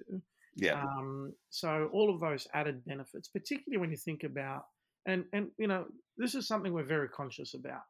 Yeah. 0.56 0.82
Um, 0.82 1.34
so 1.50 1.90
all 1.94 2.14
of 2.14 2.20
those 2.20 2.48
added 2.54 2.84
benefits, 2.86 3.30
particularly 3.30 3.80
when 3.80 3.92
you 3.92 3.98
think 3.98 4.24
about, 4.24 4.64
and 5.06 5.26
and 5.34 5.50
you 5.58 5.68
know, 5.68 5.86
this 6.18 6.36
is 6.36 6.48
something 6.48 6.74
we're 6.74 6.84
very 6.84 7.10
conscious 7.10 7.54
about. 7.54 7.84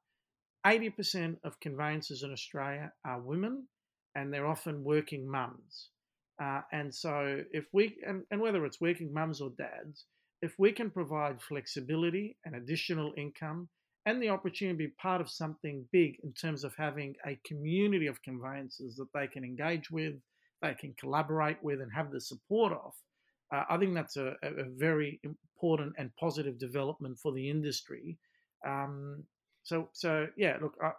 80% 0.65 1.37
of 1.43 1.59
conveyancers 1.59 2.23
in 2.23 2.31
Australia 2.31 2.91
are 3.05 3.21
women 3.21 3.67
and 4.15 4.31
they're 4.31 4.47
often 4.47 4.83
working 4.83 5.29
mums. 5.29 5.89
Uh, 6.41 6.61
and 6.71 6.93
so, 6.93 7.41
if 7.51 7.65
we, 7.71 7.95
and, 8.05 8.23
and 8.31 8.41
whether 8.41 8.65
it's 8.65 8.81
working 8.81 9.13
mums 9.13 9.41
or 9.41 9.51
dads, 9.57 10.05
if 10.41 10.53
we 10.57 10.71
can 10.71 10.89
provide 10.89 11.41
flexibility 11.41 12.35
and 12.45 12.55
additional 12.55 13.13
income 13.15 13.69
and 14.05 14.21
the 14.21 14.29
opportunity 14.29 14.85
to 14.85 14.89
be 14.89 14.95
part 14.99 15.21
of 15.21 15.29
something 15.29 15.85
big 15.91 16.17
in 16.23 16.33
terms 16.33 16.63
of 16.63 16.73
having 16.75 17.15
a 17.27 17.39
community 17.45 18.07
of 18.07 18.21
conveyancers 18.23 18.95
that 18.95 19.09
they 19.13 19.27
can 19.27 19.43
engage 19.43 19.91
with, 19.91 20.15
they 20.61 20.73
can 20.73 20.95
collaborate 20.99 21.61
with, 21.61 21.79
and 21.81 21.91
have 21.93 22.11
the 22.11 22.19
support 22.19 22.73
of, 22.73 22.93
uh, 23.53 23.63
I 23.69 23.77
think 23.77 23.93
that's 23.93 24.17
a, 24.17 24.33
a, 24.43 24.63
very 24.75 25.19
important 25.23 25.93
and 25.97 26.09
positive 26.19 26.57
development 26.57 27.19
for 27.21 27.31
the 27.33 27.49
industry. 27.49 28.17
Um, 28.65 29.23
so, 29.63 29.89
so 29.93 30.27
yeah, 30.37 30.57
look, 30.61 30.75
I, 30.83 30.91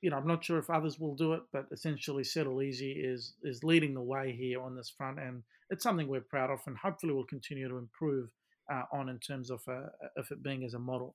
you 0.00 0.10
know, 0.10 0.16
I'm 0.16 0.26
not 0.26 0.44
sure 0.44 0.58
if 0.58 0.70
others 0.70 0.98
will 0.98 1.14
do 1.14 1.32
it, 1.34 1.42
but 1.52 1.66
essentially, 1.72 2.24
Settle 2.24 2.62
Easy 2.62 2.92
is 2.92 3.34
is 3.42 3.64
leading 3.64 3.94
the 3.94 4.02
way 4.02 4.32
here 4.32 4.62
on 4.62 4.76
this 4.76 4.90
front, 4.90 5.18
and 5.18 5.42
it's 5.70 5.82
something 5.82 6.08
we're 6.08 6.20
proud 6.20 6.50
of, 6.50 6.60
and 6.66 6.76
hopefully, 6.76 7.12
we'll 7.12 7.24
continue 7.24 7.68
to 7.68 7.76
improve 7.76 8.30
uh, 8.72 8.82
on 8.92 9.08
in 9.08 9.18
terms 9.18 9.50
of 9.50 9.60
uh, 9.68 9.88
of 10.16 10.30
it 10.30 10.42
being 10.42 10.64
as 10.64 10.74
a 10.74 10.78
model. 10.78 11.14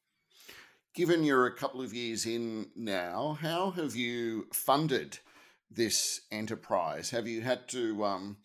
Given 0.94 1.24
you're 1.24 1.46
a 1.46 1.56
couple 1.56 1.82
of 1.82 1.94
years 1.94 2.26
in 2.26 2.68
now, 2.76 3.38
how 3.42 3.72
have 3.72 3.96
you 3.96 4.48
funded 4.54 5.20
this 5.70 6.22
enterprise? 6.32 7.10
Have 7.10 7.28
you 7.28 7.42
had 7.42 7.68
to 7.70 8.06
um, 8.06 8.38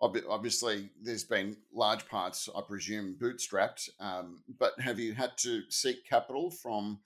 obviously 0.00 0.90
there's 1.02 1.24
been 1.24 1.56
large 1.72 2.06
parts, 2.08 2.48
I 2.54 2.60
presume, 2.62 3.16
bootstrapped, 3.20 3.88
um, 3.98 4.42
but 4.58 4.78
have 4.80 4.98
you 4.98 5.14
had 5.14 5.36
to 5.38 5.62
seek 5.68 6.06
capital 6.08 6.50
from 6.50 7.00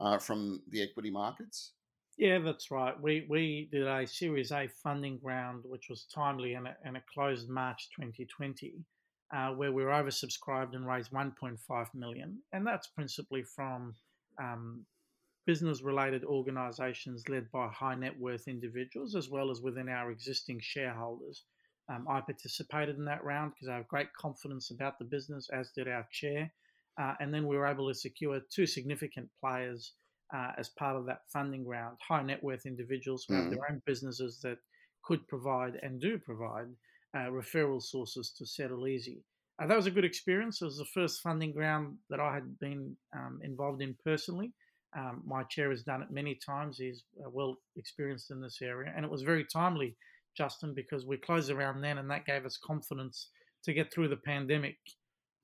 uh, 0.00 0.18
from 0.18 0.62
the 0.68 0.82
equity 0.82 1.10
markets? 1.10 1.72
Yeah, 2.16 2.38
that's 2.38 2.70
right. 2.70 3.00
We 3.00 3.26
we 3.28 3.68
did 3.72 3.86
a 3.86 4.06
Series 4.06 4.52
A 4.52 4.68
funding 4.68 5.18
round, 5.22 5.64
which 5.64 5.88
was 5.88 6.06
timely, 6.14 6.54
and 6.54 6.66
it, 6.68 6.76
and 6.84 6.96
it 6.96 7.02
closed 7.12 7.48
March 7.48 7.88
2020, 7.96 8.84
uh, 9.34 9.50
where 9.50 9.72
we 9.72 9.82
were 9.82 9.90
oversubscribed 9.90 10.74
and 10.74 10.86
raised 10.86 11.10
1.5 11.10 11.86
million, 11.94 12.38
and 12.52 12.64
that's 12.64 12.86
principally 12.88 13.42
from 13.42 13.94
um, 14.40 14.86
business-related 15.46 16.24
organisations 16.24 17.28
led 17.28 17.50
by 17.50 17.68
high 17.68 17.96
net 17.96 18.18
worth 18.18 18.46
individuals, 18.46 19.16
as 19.16 19.28
well 19.28 19.50
as 19.50 19.60
within 19.60 19.88
our 19.88 20.12
existing 20.12 20.60
shareholders. 20.60 21.44
Um, 21.88 22.06
I 22.08 22.20
participated 22.20 22.96
in 22.96 23.04
that 23.06 23.24
round 23.24 23.52
because 23.54 23.68
I 23.68 23.74
have 23.74 23.88
great 23.88 24.12
confidence 24.14 24.70
about 24.70 24.98
the 24.98 25.04
business, 25.04 25.48
as 25.52 25.70
did 25.72 25.88
our 25.88 26.06
chair. 26.12 26.52
Uh, 27.00 27.14
and 27.20 27.34
then 27.34 27.46
we 27.46 27.56
were 27.56 27.66
able 27.66 27.88
to 27.88 27.94
secure 27.94 28.40
two 28.54 28.66
significant 28.66 29.28
players 29.40 29.94
uh, 30.34 30.52
as 30.58 30.70
part 30.70 30.96
of 30.96 31.06
that 31.06 31.20
funding 31.32 31.66
round, 31.66 31.96
high 32.06 32.22
net 32.22 32.42
worth 32.42 32.66
individuals 32.66 33.24
who 33.26 33.34
mm. 33.34 33.42
have 33.42 33.50
their 33.50 33.70
own 33.70 33.82
businesses 33.86 34.40
that 34.42 34.58
could 35.04 35.26
provide 35.28 35.74
and 35.82 36.00
do 36.00 36.18
provide 36.18 36.66
uh, 37.16 37.30
referral 37.30 37.82
sources 37.82 38.32
to 38.36 38.46
Settle 38.46 38.88
Easy. 38.88 39.22
Uh, 39.62 39.66
that 39.66 39.76
was 39.76 39.86
a 39.86 39.90
good 39.90 40.04
experience. 40.04 40.60
It 40.60 40.64
was 40.64 40.78
the 40.78 40.86
first 40.86 41.22
funding 41.22 41.54
round 41.54 41.96
that 42.10 42.20
I 42.20 42.34
had 42.34 42.58
been 42.58 42.96
um, 43.14 43.38
involved 43.42 43.82
in 43.82 43.94
personally. 44.04 44.52
Um, 44.96 45.22
my 45.26 45.42
chair 45.44 45.70
has 45.70 45.82
done 45.82 46.02
it 46.02 46.10
many 46.10 46.38
times. 46.44 46.78
He's 46.78 47.04
uh, 47.24 47.28
well 47.30 47.56
experienced 47.76 48.30
in 48.30 48.40
this 48.40 48.58
area, 48.62 48.92
and 48.94 49.04
it 49.04 49.10
was 49.10 49.22
very 49.22 49.44
timely, 49.44 49.96
Justin, 50.36 50.72
because 50.74 51.04
we 51.04 51.16
closed 51.16 51.50
around 51.50 51.80
then, 51.80 51.98
and 51.98 52.10
that 52.10 52.26
gave 52.26 52.44
us 52.44 52.56
confidence 52.56 53.30
to 53.64 53.72
get 53.72 53.92
through 53.92 54.08
the 54.08 54.16
pandemic 54.16 54.76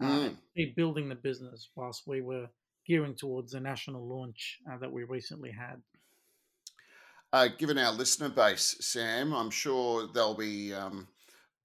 mm. 0.01 0.37
keep 0.57 0.77
building 0.77 1.09
the 1.09 1.15
business 1.15 1.71
whilst 1.77 2.07
we 2.07 2.21
were 2.21 2.49
gearing 2.87 3.15
towards 3.15 3.53
the 3.53 3.61
national 3.61 4.07
launch 4.07 4.59
uh, 4.71 4.79
that 4.79 4.93
we 4.93 5.05
recently 5.05 5.51
had. 5.51 5.81
Uh, 7.33 7.49
given 7.59 7.79
our 7.79 7.93
listener 7.93 8.29
base, 8.29 8.77
Sam, 8.81 9.33
I'm 9.33 9.51
sure 9.51 10.09
they'll 10.13 10.35
be 10.35 10.75
um, 10.75 11.07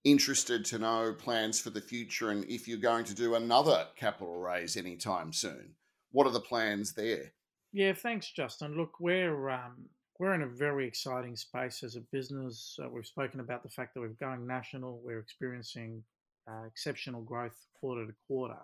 interested 0.04 0.63
to 0.65 0.78
know 0.78 1.13
plans 1.17 1.60
for 1.60 1.71
the 1.71 1.82
future 1.82 2.30
and 2.30 2.45
if 2.45 2.67
you're 2.67 2.78
going 2.78 3.06
to 3.06 3.15
do 3.15 3.34
another 3.36 3.88
capital 3.95 4.38
raise 4.38 4.78
anytime 4.78 5.34
soon. 5.34 5.71
What 6.12 6.28
are 6.28 6.34
the 6.34 6.39
plans 6.39 6.93
there? 6.93 7.34
Yeah, 7.74 7.93
thanks, 7.93 8.32
Justin. 8.32 8.78
Look, 8.78 9.00
we're 9.00 9.50
um, 9.50 9.89
we're 10.19 10.34
in 10.34 10.43
a 10.43 10.48
very 10.48 10.88
exciting 10.88 11.36
space 11.36 11.84
as 11.84 11.98
a 11.98 12.02
business. 12.12 12.78
Uh, 12.82 12.88
we've 12.89 13.06
spoken 13.06 13.41
about 13.41 13.63
the 13.63 13.69
fact 13.69 13.93
that 13.93 14.00
we're 14.00 14.10
going 14.10 14.48
national. 14.48 15.02
We're 15.04 15.19
experiencing 15.19 16.04
uh, 16.50 16.66
exceptional 16.66 17.22
growth 17.22 17.58
quarter 17.80 18.06
to 18.06 18.14
quarter. 18.28 18.60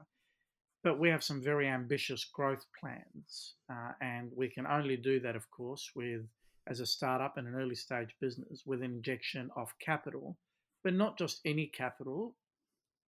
But 0.83 0.99
we 0.99 1.09
have 1.09 1.23
some 1.23 1.43
very 1.43 1.67
ambitious 1.67 2.25
growth 2.25 2.65
plans, 2.79 3.53
uh, 3.71 3.91
and 4.01 4.31
we 4.35 4.49
can 4.49 4.65
only 4.65 4.97
do 4.97 5.19
that, 5.19 5.35
of 5.35 5.49
course, 5.51 5.91
with 5.95 6.21
as 6.67 6.79
a 6.79 6.85
startup 6.85 7.37
and 7.37 7.47
an 7.47 7.55
early 7.55 7.75
stage 7.75 8.15
business 8.19 8.63
with 8.65 8.81
an 8.81 8.91
injection 8.91 9.49
of 9.55 9.73
capital, 9.79 10.37
but 10.83 10.93
not 10.93 11.17
just 11.17 11.41
any 11.45 11.67
capital, 11.67 12.35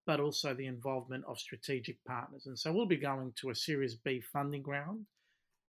but 0.06 0.20
also 0.20 0.54
the 0.54 0.66
involvement 0.66 1.24
of 1.28 1.40
strategic 1.40 2.04
partners. 2.06 2.46
And 2.46 2.58
so 2.58 2.72
we'll 2.72 2.86
be 2.86 2.98
going 2.98 3.34
to 3.38 3.52
a 3.52 3.56
Series 3.56 3.96
B 3.96 4.22
funding 4.22 4.64
round, 4.64 5.06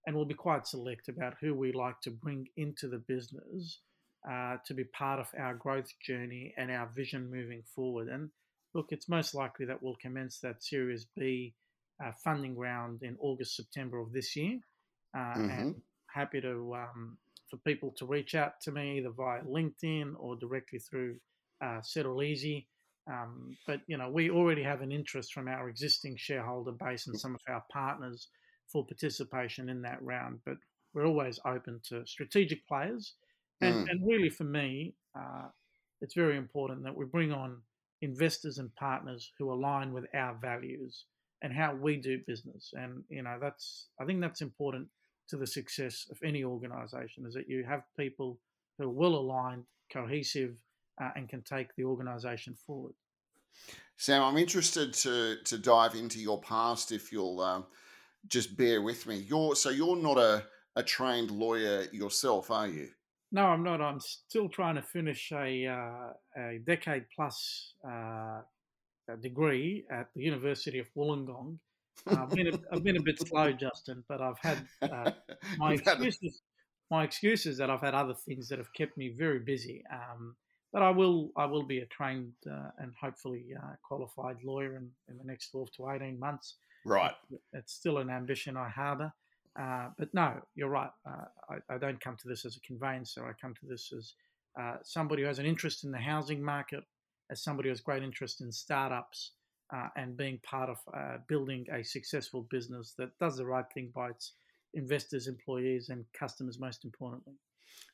and 0.06 0.16
we'll 0.16 0.24
be 0.24 0.34
quite 0.34 0.66
select 0.66 1.08
about 1.08 1.34
who 1.40 1.54
we 1.54 1.72
like 1.72 2.00
to 2.02 2.10
bring 2.10 2.48
into 2.56 2.88
the 2.88 2.98
business 2.98 3.80
uh, 4.30 4.56
to 4.66 4.74
be 4.74 4.84
part 4.84 5.20
of 5.20 5.28
our 5.38 5.54
growth 5.54 5.92
journey 6.00 6.54
and 6.56 6.70
our 6.70 6.88
vision 6.94 7.30
moving 7.30 7.62
forward. 7.74 8.08
And 8.08 8.30
look, 8.74 8.86
it's 8.90 9.08
most 9.08 9.34
likely 9.34 9.66
that 9.66 9.82
we'll 9.82 9.96
commence 10.02 10.40
that 10.40 10.62
Series 10.62 11.06
B 11.16 11.54
uh, 12.04 12.10
funding 12.22 12.56
round 12.56 13.02
in 13.02 13.16
August, 13.20 13.56
September 13.56 14.00
of 14.00 14.12
this 14.12 14.34
year. 14.36 14.58
Uh, 15.16 15.18
mm-hmm. 15.18 15.50
And 15.50 15.74
happy 16.12 16.40
to 16.40 16.74
um, 16.74 17.16
for 17.50 17.56
people 17.58 17.94
to 17.98 18.06
reach 18.06 18.34
out 18.34 18.60
to 18.62 18.72
me 18.72 18.98
either 18.98 19.10
via 19.10 19.42
LinkedIn 19.42 20.14
or 20.18 20.36
directly 20.36 20.78
through 20.78 21.16
uh, 21.64 21.80
Settle 21.82 22.22
Easy. 22.22 22.66
Um, 23.10 23.56
but 23.66 23.80
you 23.86 23.96
know, 23.96 24.10
we 24.10 24.30
already 24.30 24.62
have 24.62 24.80
an 24.80 24.90
interest 24.90 25.32
from 25.32 25.46
our 25.46 25.68
existing 25.68 26.16
shareholder 26.16 26.72
base 26.72 27.06
and 27.06 27.18
some 27.18 27.34
of 27.34 27.40
our 27.48 27.62
partners 27.70 28.28
for 28.72 28.84
participation 28.86 29.68
in 29.68 29.82
that 29.82 30.02
round. 30.02 30.40
But 30.44 30.56
we're 30.94 31.06
always 31.06 31.38
open 31.46 31.80
to 31.88 32.06
strategic 32.06 32.66
players, 32.66 33.14
and, 33.60 33.86
mm. 33.86 33.90
and 33.90 34.06
really 34.06 34.30
for 34.30 34.44
me, 34.44 34.94
uh, 35.18 35.48
it's 36.00 36.14
very 36.14 36.36
important 36.36 36.84
that 36.84 36.96
we 36.96 37.04
bring 37.04 37.32
on 37.32 37.58
investors 38.04 38.58
and 38.58 38.74
partners 38.74 39.32
who 39.38 39.52
align 39.52 39.92
with 39.92 40.04
our 40.14 40.36
values 40.40 41.06
and 41.42 41.52
how 41.52 41.74
we 41.74 41.96
do 41.96 42.18
business. 42.26 42.70
And 42.74 43.02
you 43.08 43.22
know, 43.22 43.38
that's 43.40 43.88
I 44.00 44.04
think 44.04 44.20
that's 44.20 44.42
important 44.42 44.88
to 45.30 45.36
the 45.36 45.46
success 45.46 46.06
of 46.10 46.18
any 46.22 46.44
organization 46.44 47.24
is 47.26 47.34
that 47.34 47.48
you 47.48 47.64
have 47.64 47.82
people 47.98 48.38
who 48.76 48.84
are 48.84 48.90
well 49.02 49.14
aligned, 49.14 49.64
cohesive, 49.90 50.56
uh, 51.02 51.10
and 51.16 51.28
can 51.28 51.42
take 51.42 51.68
the 51.76 51.84
organisation 51.84 52.54
forward. 52.66 52.92
Sam, 53.96 54.22
I'm 54.22 54.36
interested 54.36 54.92
to 55.04 55.36
to 55.44 55.58
dive 55.58 55.94
into 55.94 56.18
your 56.18 56.40
past 56.40 56.92
if 56.92 57.10
you'll 57.12 57.40
um, 57.40 57.64
just 58.28 58.56
bear 58.56 58.82
with 58.82 59.06
me. 59.06 59.16
You're 59.28 59.56
so 59.56 59.70
you're 59.70 59.96
not 59.96 60.18
a, 60.18 60.44
a 60.76 60.82
trained 60.82 61.30
lawyer 61.30 61.86
yourself, 61.92 62.50
are 62.50 62.68
you? 62.68 62.88
No, 63.34 63.46
I'm 63.46 63.64
not. 63.64 63.80
I'm 63.80 63.98
still 63.98 64.48
trying 64.48 64.76
to 64.76 64.82
finish 64.82 65.32
a 65.32 65.66
uh, 65.66 66.40
a 66.40 66.58
decade 66.64 67.06
plus 67.12 67.74
uh, 67.84 68.42
degree 69.20 69.84
at 69.90 70.06
the 70.14 70.22
University 70.22 70.78
of 70.78 70.86
Wollongong. 70.96 71.58
Uh, 72.08 72.16
I've, 72.22 72.30
been 72.30 72.46
a, 72.46 72.58
I've 72.72 72.84
been 72.84 72.96
a 72.96 73.02
bit 73.02 73.18
slow, 73.18 73.50
Justin, 73.50 74.04
but 74.08 74.20
I've 74.20 74.38
had 74.38 74.58
uh, 74.82 75.10
my 75.58 75.72
excuses. 75.72 76.42
My 76.92 77.02
excuse 77.02 77.44
is 77.44 77.58
that 77.58 77.70
I've 77.70 77.80
had 77.80 77.94
other 77.94 78.14
things 78.14 78.46
that 78.50 78.58
have 78.58 78.72
kept 78.72 78.96
me 78.96 79.12
very 79.18 79.40
busy. 79.40 79.82
Um, 79.92 80.36
but 80.72 80.82
I 80.82 80.90
will 80.90 81.32
I 81.36 81.46
will 81.46 81.64
be 81.64 81.80
a 81.80 81.86
trained 81.86 82.34
uh, 82.48 82.70
and 82.78 82.92
hopefully 83.00 83.46
uh, 83.60 83.74
qualified 83.82 84.36
lawyer 84.44 84.76
in, 84.76 84.88
in 85.08 85.18
the 85.18 85.24
next 85.24 85.50
12 85.50 85.72
to 85.78 85.90
18 85.90 86.20
months. 86.20 86.54
Right. 86.86 87.14
It's 87.52 87.72
still 87.72 87.98
an 87.98 88.10
ambition 88.10 88.56
I 88.56 88.68
harbour. 88.68 89.12
Uh, 89.58 89.88
but 89.98 90.12
no, 90.12 90.34
you're 90.54 90.68
right. 90.68 90.90
Uh, 91.06 91.24
I, 91.50 91.74
I, 91.74 91.78
don't 91.78 92.00
come 92.00 92.16
to 92.16 92.28
this 92.28 92.44
as 92.44 92.56
a 92.56 92.60
conveyancer. 92.60 93.24
I 93.24 93.32
come 93.40 93.54
to 93.54 93.66
this 93.66 93.92
as 93.96 94.14
uh, 94.60 94.76
somebody 94.82 95.22
who 95.22 95.28
has 95.28 95.38
an 95.38 95.46
interest 95.46 95.84
in 95.84 95.92
the 95.92 95.98
housing 95.98 96.42
market, 96.42 96.82
as 97.30 97.42
somebody 97.42 97.68
who 97.68 97.72
has 97.72 97.80
great 97.80 98.02
interest 98.02 98.40
in 98.40 98.50
startups, 98.50 99.32
uh, 99.72 99.88
and 99.96 100.16
being 100.16 100.40
part 100.42 100.70
of 100.70 100.78
building 101.28 101.64
a 101.72 101.84
successful 101.84 102.46
business 102.50 102.94
that 102.98 103.16
does 103.20 103.36
the 103.36 103.46
right 103.46 103.64
thing 103.72 103.92
by 103.94 104.10
its 104.10 104.32
investors, 104.74 105.28
employees, 105.28 105.88
and 105.88 106.04
customers, 106.18 106.58
most 106.58 106.84
importantly 106.84 107.34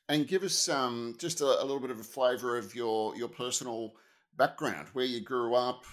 and 0.09 0.27
give 0.27 0.43
us 0.43 0.67
um, 0.67 1.15
just 1.17 1.41
a, 1.41 1.45
a, 1.45 1.63
little 1.63 1.79
bit 1.79 1.91
of 1.91 1.99
a 1.99 2.03
flavour 2.03 2.57
of 2.57 2.75
your 2.75 3.15
your 3.15 3.27
personal 3.27 3.93
background, 4.37 4.87
where 4.93 5.05
you 5.05 5.21
grew 5.21 5.55
up, 5.55 5.85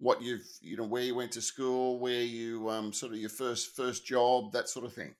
what 0.00 0.22
you've 0.22 0.46
you 0.60 0.76
know 0.76 0.84
where 0.84 1.02
you 1.02 1.14
went 1.14 1.32
to 1.32 1.40
school, 1.40 1.98
where 2.00 2.22
you 2.22 2.68
um, 2.68 2.92
sort 2.92 3.12
of 3.12 3.18
your 3.18 3.30
first 3.30 3.76
first 3.76 4.04
job, 4.04 4.52
that 4.52 4.68
sort 4.68 4.84
of 4.84 4.92
thing. 4.92 5.14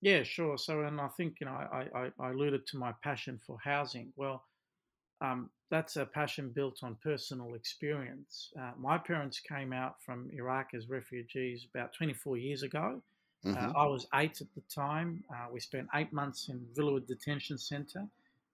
Yeah, 0.00 0.22
sure. 0.22 0.58
So, 0.58 0.82
and 0.82 1.00
I 1.00 1.08
think 1.08 1.36
you 1.40 1.46
know 1.46 1.52
I, 1.52 1.86
I, 1.94 2.10
I 2.18 2.30
alluded 2.30 2.66
to 2.68 2.78
my 2.78 2.92
passion 3.02 3.38
for 3.46 3.58
housing. 3.62 4.12
Well, 4.16 4.42
um, 5.20 5.50
that's 5.70 5.96
a 5.96 6.06
passion 6.06 6.50
built 6.54 6.80
on 6.82 6.96
personal 7.02 7.54
experience. 7.54 8.52
Uh, 8.60 8.72
my 8.78 8.98
parents 8.98 9.40
came 9.40 9.72
out 9.72 9.96
from 10.04 10.30
Iraq 10.32 10.70
as 10.74 10.88
refugees 10.88 11.66
about 11.74 11.92
24 11.94 12.36
years 12.36 12.62
ago. 12.62 13.02
Uh, 13.44 13.48
mm-hmm. 13.48 13.76
Uh, 13.76 13.80
I 13.80 13.86
was 13.86 14.06
eight 14.14 14.40
at 14.40 14.46
the 14.54 14.62
time. 14.74 15.22
Uh, 15.30 15.46
we 15.52 15.60
spent 15.60 15.88
eight 15.94 16.12
months 16.12 16.48
in 16.48 16.64
Villawood 16.76 17.06
Detention 17.06 17.58
Centre, 17.58 18.06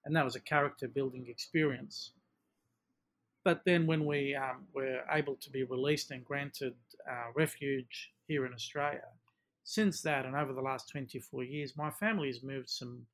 and 0.04 0.16
that 0.16 0.24
was 0.24 0.34
a 0.34 0.40
character 0.40 0.88
building 0.88 1.26
experience. 1.28 2.12
But 3.44 3.62
then, 3.64 3.86
when 3.86 4.04
we 4.04 4.34
um, 4.34 4.66
were 4.74 5.00
able 5.10 5.36
to 5.36 5.50
be 5.50 5.64
released 5.64 6.10
and 6.10 6.24
granted 6.24 6.74
uh, 7.10 7.32
refuge 7.34 8.10
here 8.28 8.44
in 8.46 8.52
Australia, 8.52 9.08
since 9.64 10.02
that 10.02 10.26
and 10.26 10.36
over 10.36 10.52
the 10.52 10.60
last 10.60 10.90
24 10.90 11.44
years, 11.44 11.76
my 11.76 11.90
family 11.90 12.28
has 12.28 12.42
moved 12.42 12.68
some 12.68 13.06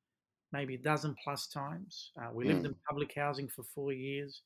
maybe 0.51 0.75
a 0.75 0.79
dozen 0.79 1.15
plus 1.23 1.47
times. 1.47 2.11
Uh, 2.21 2.29
we 2.33 2.45
mm. 2.45 2.47
lived 2.49 2.65
in 2.65 2.75
public 2.87 3.13
housing 3.15 3.47
for 3.47 3.63
four 3.63 3.93
years. 3.93 4.41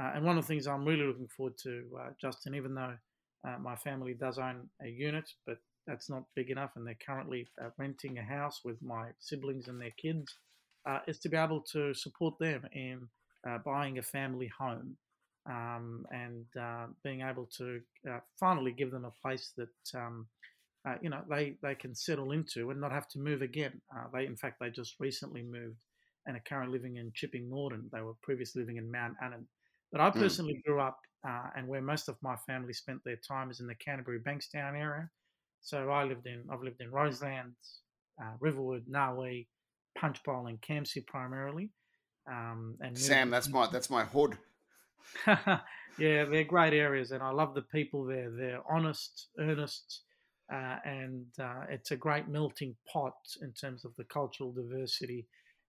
Uh, 0.00 0.12
and 0.14 0.24
one 0.24 0.38
of 0.38 0.44
the 0.44 0.48
things 0.48 0.66
I'm 0.66 0.84
really 0.84 1.04
looking 1.04 1.28
forward 1.28 1.58
to, 1.64 1.84
Justin, 2.20 2.54
even 2.54 2.74
though 2.74 2.94
my 3.58 3.76
family 3.76 4.14
does 4.14 4.38
own 4.38 4.68
a 4.82 4.88
unit, 4.88 5.30
but 5.46 5.58
that's 5.86 6.08
not 6.08 6.24
big 6.34 6.50
enough, 6.50 6.70
and 6.76 6.86
they're 6.86 6.96
currently 7.04 7.48
uh, 7.60 7.70
renting 7.76 8.18
a 8.18 8.22
house 8.22 8.60
with 8.64 8.80
my 8.82 9.08
siblings 9.18 9.68
and 9.68 9.80
their 9.80 9.92
kids, 10.00 10.36
uh, 10.86 11.00
is 11.06 11.18
to 11.18 11.28
be 11.28 11.36
able 11.36 11.60
to 11.60 11.92
support 11.94 12.38
them 12.38 12.62
in 12.72 13.08
uh, 13.46 13.58
buying 13.64 13.98
a 13.98 14.02
family 14.02 14.50
home 14.58 14.96
um, 15.46 16.04
and 16.10 16.44
uh, 16.60 16.86
being 17.02 17.22
able 17.22 17.48
to 17.58 17.80
uh, 18.10 18.18
finally 18.38 18.72
give 18.72 18.90
them 18.90 19.04
a 19.04 19.22
place 19.22 19.52
that 19.56 19.98
um, 19.98 20.26
uh, 20.86 20.94
you 21.00 21.10
know 21.10 21.22
they, 21.28 21.56
they 21.62 21.74
can 21.74 21.94
settle 21.94 22.32
into 22.32 22.70
and 22.70 22.80
not 22.80 22.92
have 22.92 23.08
to 23.08 23.18
move 23.18 23.42
again. 23.42 23.80
they, 24.12 24.26
in 24.26 24.36
fact, 24.36 24.56
they 24.60 24.70
just 24.70 24.96
recently 24.98 25.42
moved 25.42 25.76
and 26.26 26.36
are 26.36 26.42
currently 26.46 26.78
living 26.78 26.96
in 26.96 27.10
Chipping 27.14 27.48
Norton. 27.48 27.88
They 27.92 28.02
were 28.02 28.14
previously 28.22 28.62
living 28.62 28.76
in 28.76 28.90
Mount 28.90 29.14
Annan. 29.22 29.46
But 29.90 30.00
I 30.00 30.10
hmm. 30.10 30.20
personally 30.20 30.54
mm. 30.54 30.62
grew 30.64 30.80
up, 30.80 30.98
and 31.56 31.66
where 31.66 31.82
most 31.82 32.08
of 32.08 32.16
my 32.22 32.36
family 32.46 32.72
spent 32.72 33.00
their 33.04 33.18
time 33.26 33.50
is 33.50 33.60
in 33.60 33.66
the 33.66 33.74
Canterbury 33.74 34.20
Bankstown 34.20 34.78
area. 34.78 35.08
So 35.62 35.90
I 35.90 36.04
lived 36.04 36.26
in 36.26 36.44
I've 36.50 36.62
lived 36.62 36.80
in 36.80 36.90
Roselands, 36.90 37.80
uh, 38.20 38.32
Riverwood, 38.40 38.86
Narwee, 38.86 39.46
Punchbowl, 39.98 40.46
and 40.46 40.60
Campsie 40.60 41.06
primarily. 41.06 41.70
Um, 42.30 42.76
and 42.80 42.96
Sam, 42.96 43.30
that's 43.30 43.48
my 43.48 43.66
that's 43.66 43.90
my 43.90 44.04
hood. 44.04 44.38
yeah, 45.26 46.24
they're 46.24 46.44
great 46.44 46.72
areas, 46.72 47.10
and 47.10 47.22
I 47.22 47.30
love 47.30 47.54
the 47.54 47.62
people 47.62 48.04
there. 48.04 48.30
They're 48.30 48.62
honest, 48.70 49.28
earnest, 49.38 50.02
uh, 50.52 50.76
and 50.84 51.26
uh, 51.40 51.64
it's 51.68 51.90
a 51.90 51.96
great 51.96 52.28
melting 52.28 52.74
pot 52.92 53.14
in 53.42 53.52
terms 53.52 53.84
of 53.84 53.92
the 53.96 54.04
cultural 54.04 54.52
diversity 54.52 55.26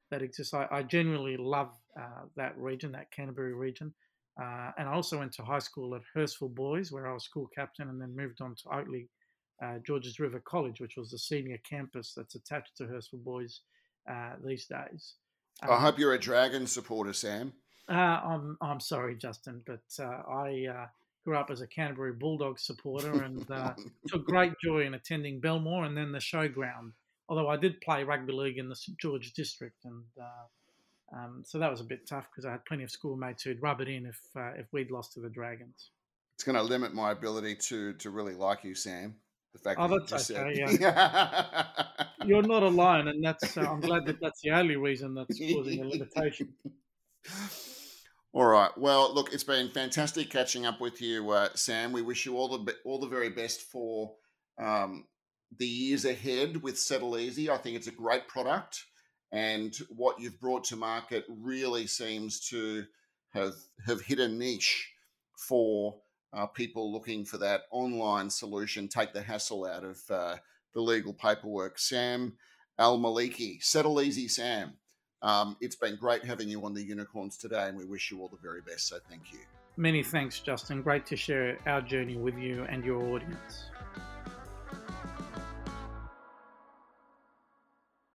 that 0.10 0.22
exists. 0.22 0.54
I, 0.54 0.68
I 0.72 0.84
genuinely 0.84 1.38
love 1.38 1.72
uh, 2.00 2.26
that 2.36 2.58
region, 2.58 2.92
that 2.94 3.12
Canterbury 3.12 3.54
region. 3.54 3.94
Uh, 4.42 4.72
and 4.78 4.88
I 4.88 4.94
also 4.94 5.20
went 5.20 5.34
to 5.34 5.44
high 5.44 5.60
school 5.60 5.96
at 5.96 6.02
Hurstville 6.16 6.56
Boys, 6.56 6.92
where 6.92 7.08
I 7.08 7.14
was 7.14 7.24
school 7.24 7.50
captain, 7.54 7.90
and 7.90 8.02
then 8.02 8.16
moved 8.16 8.42
on 8.42 8.56
to 8.56 8.70
Oatley 8.70 9.08
uh, 9.64 9.78
Georges 9.86 10.20
River 10.20 10.42
College, 10.46 10.80
which 10.80 10.98
was 10.98 11.12
the 11.12 11.20
senior 11.20 11.58
campus 11.70 12.14
that's 12.16 12.36
attached 12.36 12.78
to 12.78 12.84
Hurstville 12.84 13.24
Boys 13.24 13.62
uh, 14.10 14.34
these 14.44 14.66
days. 14.66 15.16
Um, 15.62 15.72
I 15.72 15.80
hope 15.80 16.00
you're 16.00 16.14
a 16.14 16.20
Dragon 16.20 16.66
supporter, 16.66 17.14
Sam. 17.14 17.54
Uh, 17.90 17.94
I'm 17.94 18.58
I'm 18.62 18.80
sorry, 18.80 19.16
Justin, 19.16 19.62
but 19.66 19.84
uh, 20.00 20.24
I 20.30 20.68
uh, 20.70 20.86
grew 21.26 21.38
up 21.38 21.50
as 21.50 21.62
a 21.62 21.68
Canterbury 21.68 22.14
Bulldogs 22.14 22.64
supporter 22.64 23.24
and 23.24 23.50
uh, 23.52 23.74
took 24.08 24.26
great 24.26 24.54
joy 24.64 24.86
in 24.86 24.94
attending 24.94 25.40
Belmore 25.40 25.86
and 25.86 25.98
then 25.98 26.12
the 26.12 26.20
showground. 26.20 26.94
Although 27.28 27.50
I 27.50 27.58
did 27.58 27.82
play 27.82 28.04
rugby 28.04 28.34
league 28.34 28.58
in 28.58 28.70
the 28.70 28.76
St 28.76 28.98
George 28.98 29.34
district, 29.34 29.86
and 29.86 30.04
um, 31.14 31.44
so 31.46 31.60
that 31.60 31.72
was 31.72 31.82
a 31.82 31.86
bit 31.86 32.08
tough 32.08 32.28
because 32.32 32.46
I 32.46 32.52
had 32.52 32.66
plenty 32.66 32.84
of 32.84 32.92
schoolmates 32.92 33.44
who'd 33.44 33.62
rub 33.62 33.82
it 33.82 33.88
in 33.88 34.06
if 34.06 34.20
if 34.58 34.68
we'd 34.72 34.92
lost 34.92 35.14
to 35.14 35.20
the 35.20 35.30
Dragons. 35.30 35.92
It's 36.36 36.44
going 36.44 36.56
to 36.56 36.64
limit 36.64 36.94
my 36.94 37.12
ability 37.12 37.56
to 37.68 37.94
to 37.94 38.10
really 38.10 38.34
like 38.34 38.64
you, 38.64 38.76
Sam. 38.76 39.16
The 39.54 39.60
fact 39.60 39.80
oh, 39.82 39.88
that 39.90 40.08
that's 40.08 40.32
okay. 40.32 40.66
Said. 40.68 40.80
Yeah, 40.80 41.66
you're 42.26 42.42
not 42.42 42.64
alone, 42.64 43.10
and 43.10 43.24
that's. 43.24 43.58
Uh, 43.58 43.62
I'm 43.62 43.82
glad 43.82 44.06
that 44.06 44.20
that's 44.22 44.42
the 44.42 44.52
only 44.52 44.78
reason 44.78 45.14
that's 45.14 45.38
causing 45.38 45.82
a 45.82 45.88
limitation. 45.88 46.54
All 48.34 48.46
right. 48.46 48.72
Well, 48.78 49.14
look, 49.14 49.34
it's 49.34 49.44
been 49.44 49.70
fantastic 49.72 50.30
catching 50.30 50.66
up 50.66 50.80
with 50.80 51.02
you, 51.02 51.32
uh, 51.32 51.50
Sam. 51.54 51.92
We 51.92 52.02
wish 52.02 52.26
you 52.26 52.38
all 52.38 52.48
the 52.48 52.76
all 52.86 52.98
the 52.98 53.08
very 53.08 53.30
best 53.30 53.64
for 53.64 54.14
um, 54.58 55.06
the 55.58 55.68
years 55.68 56.06
ahead 56.06 56.64
with 56.64 56.80
Settle 56.80 57.18
Easy. 57.18 57.50
I 57.50 57.58
think 57.58 57.76
it's 57.76 57.88
a 57.88 57.92
great 57.92 58.30
product, 58.30 58.86
and 59.34 59.78
what 59.90 60.18
you've 60.18 60.40
brought 60.40 60.64
to 60.66 60.78
market 60.78 61.26
really 61.28 61.88
seems 61.88 62.40
to 62.52 62.86
have 63.34 63.56
have 63.86 64.00
hit 64.00 64.20
a 64.20 64.30
niche 64.30 64.90
for 65.38 65.98
uh, 66.32 66.46
people 66.46 66.94
looking 66.94 67.26
for 67.26 67.38
that 67.40 67.64
online 67.70 68.30
solution, 68.30 68.88
take 68.88 69.12
the 69.12 69.22
hassle 69.22 69.66
out 69.66 69.84
of 69.84 70.00
uh, 70.10 70.38
the 70.74 70.80
legal 70.80 71.14
paperwork. 71.14 71.78
Sam 71.78 72.38
Almaliki, 72.80 73.62
Settle 73.62 74.02
Easy 74.02 74.30
Sam. 74.30 74.76
Um, 75.22 75.56
it's 75.62 75.76
been 75.76 75.96
great 75.96 76.24
having 76.24 76.50
you 76.50 76.64
on 76.66 76.74
the 76.74 76.84
Unicorns 76.84 77.38
today, 77.38 77.68
and 77.68 77.78
we 77.78 77.86
wish 77.86 78.12
you 78.12 78.22
all 78.22 78.28
the 78.28 78.38
very 78.38 78.62
best. 78.62 78.88
So 78.88 78.98
thank 79.10 79.32
you. 79.32 79.40
Many 79.78 80.04
thanks, 80.04 80.40
Justin. 80.40 80.82
Great 80.82 81.06
to 81.08 81.16
share 81.16 81.58
our 81.66 81.82
journey 81.82 82.18
with 82.18 82.38
you 82.38 82.66
and 82.70 82.84
your 82.84 83.02
audience. 83.16 83.71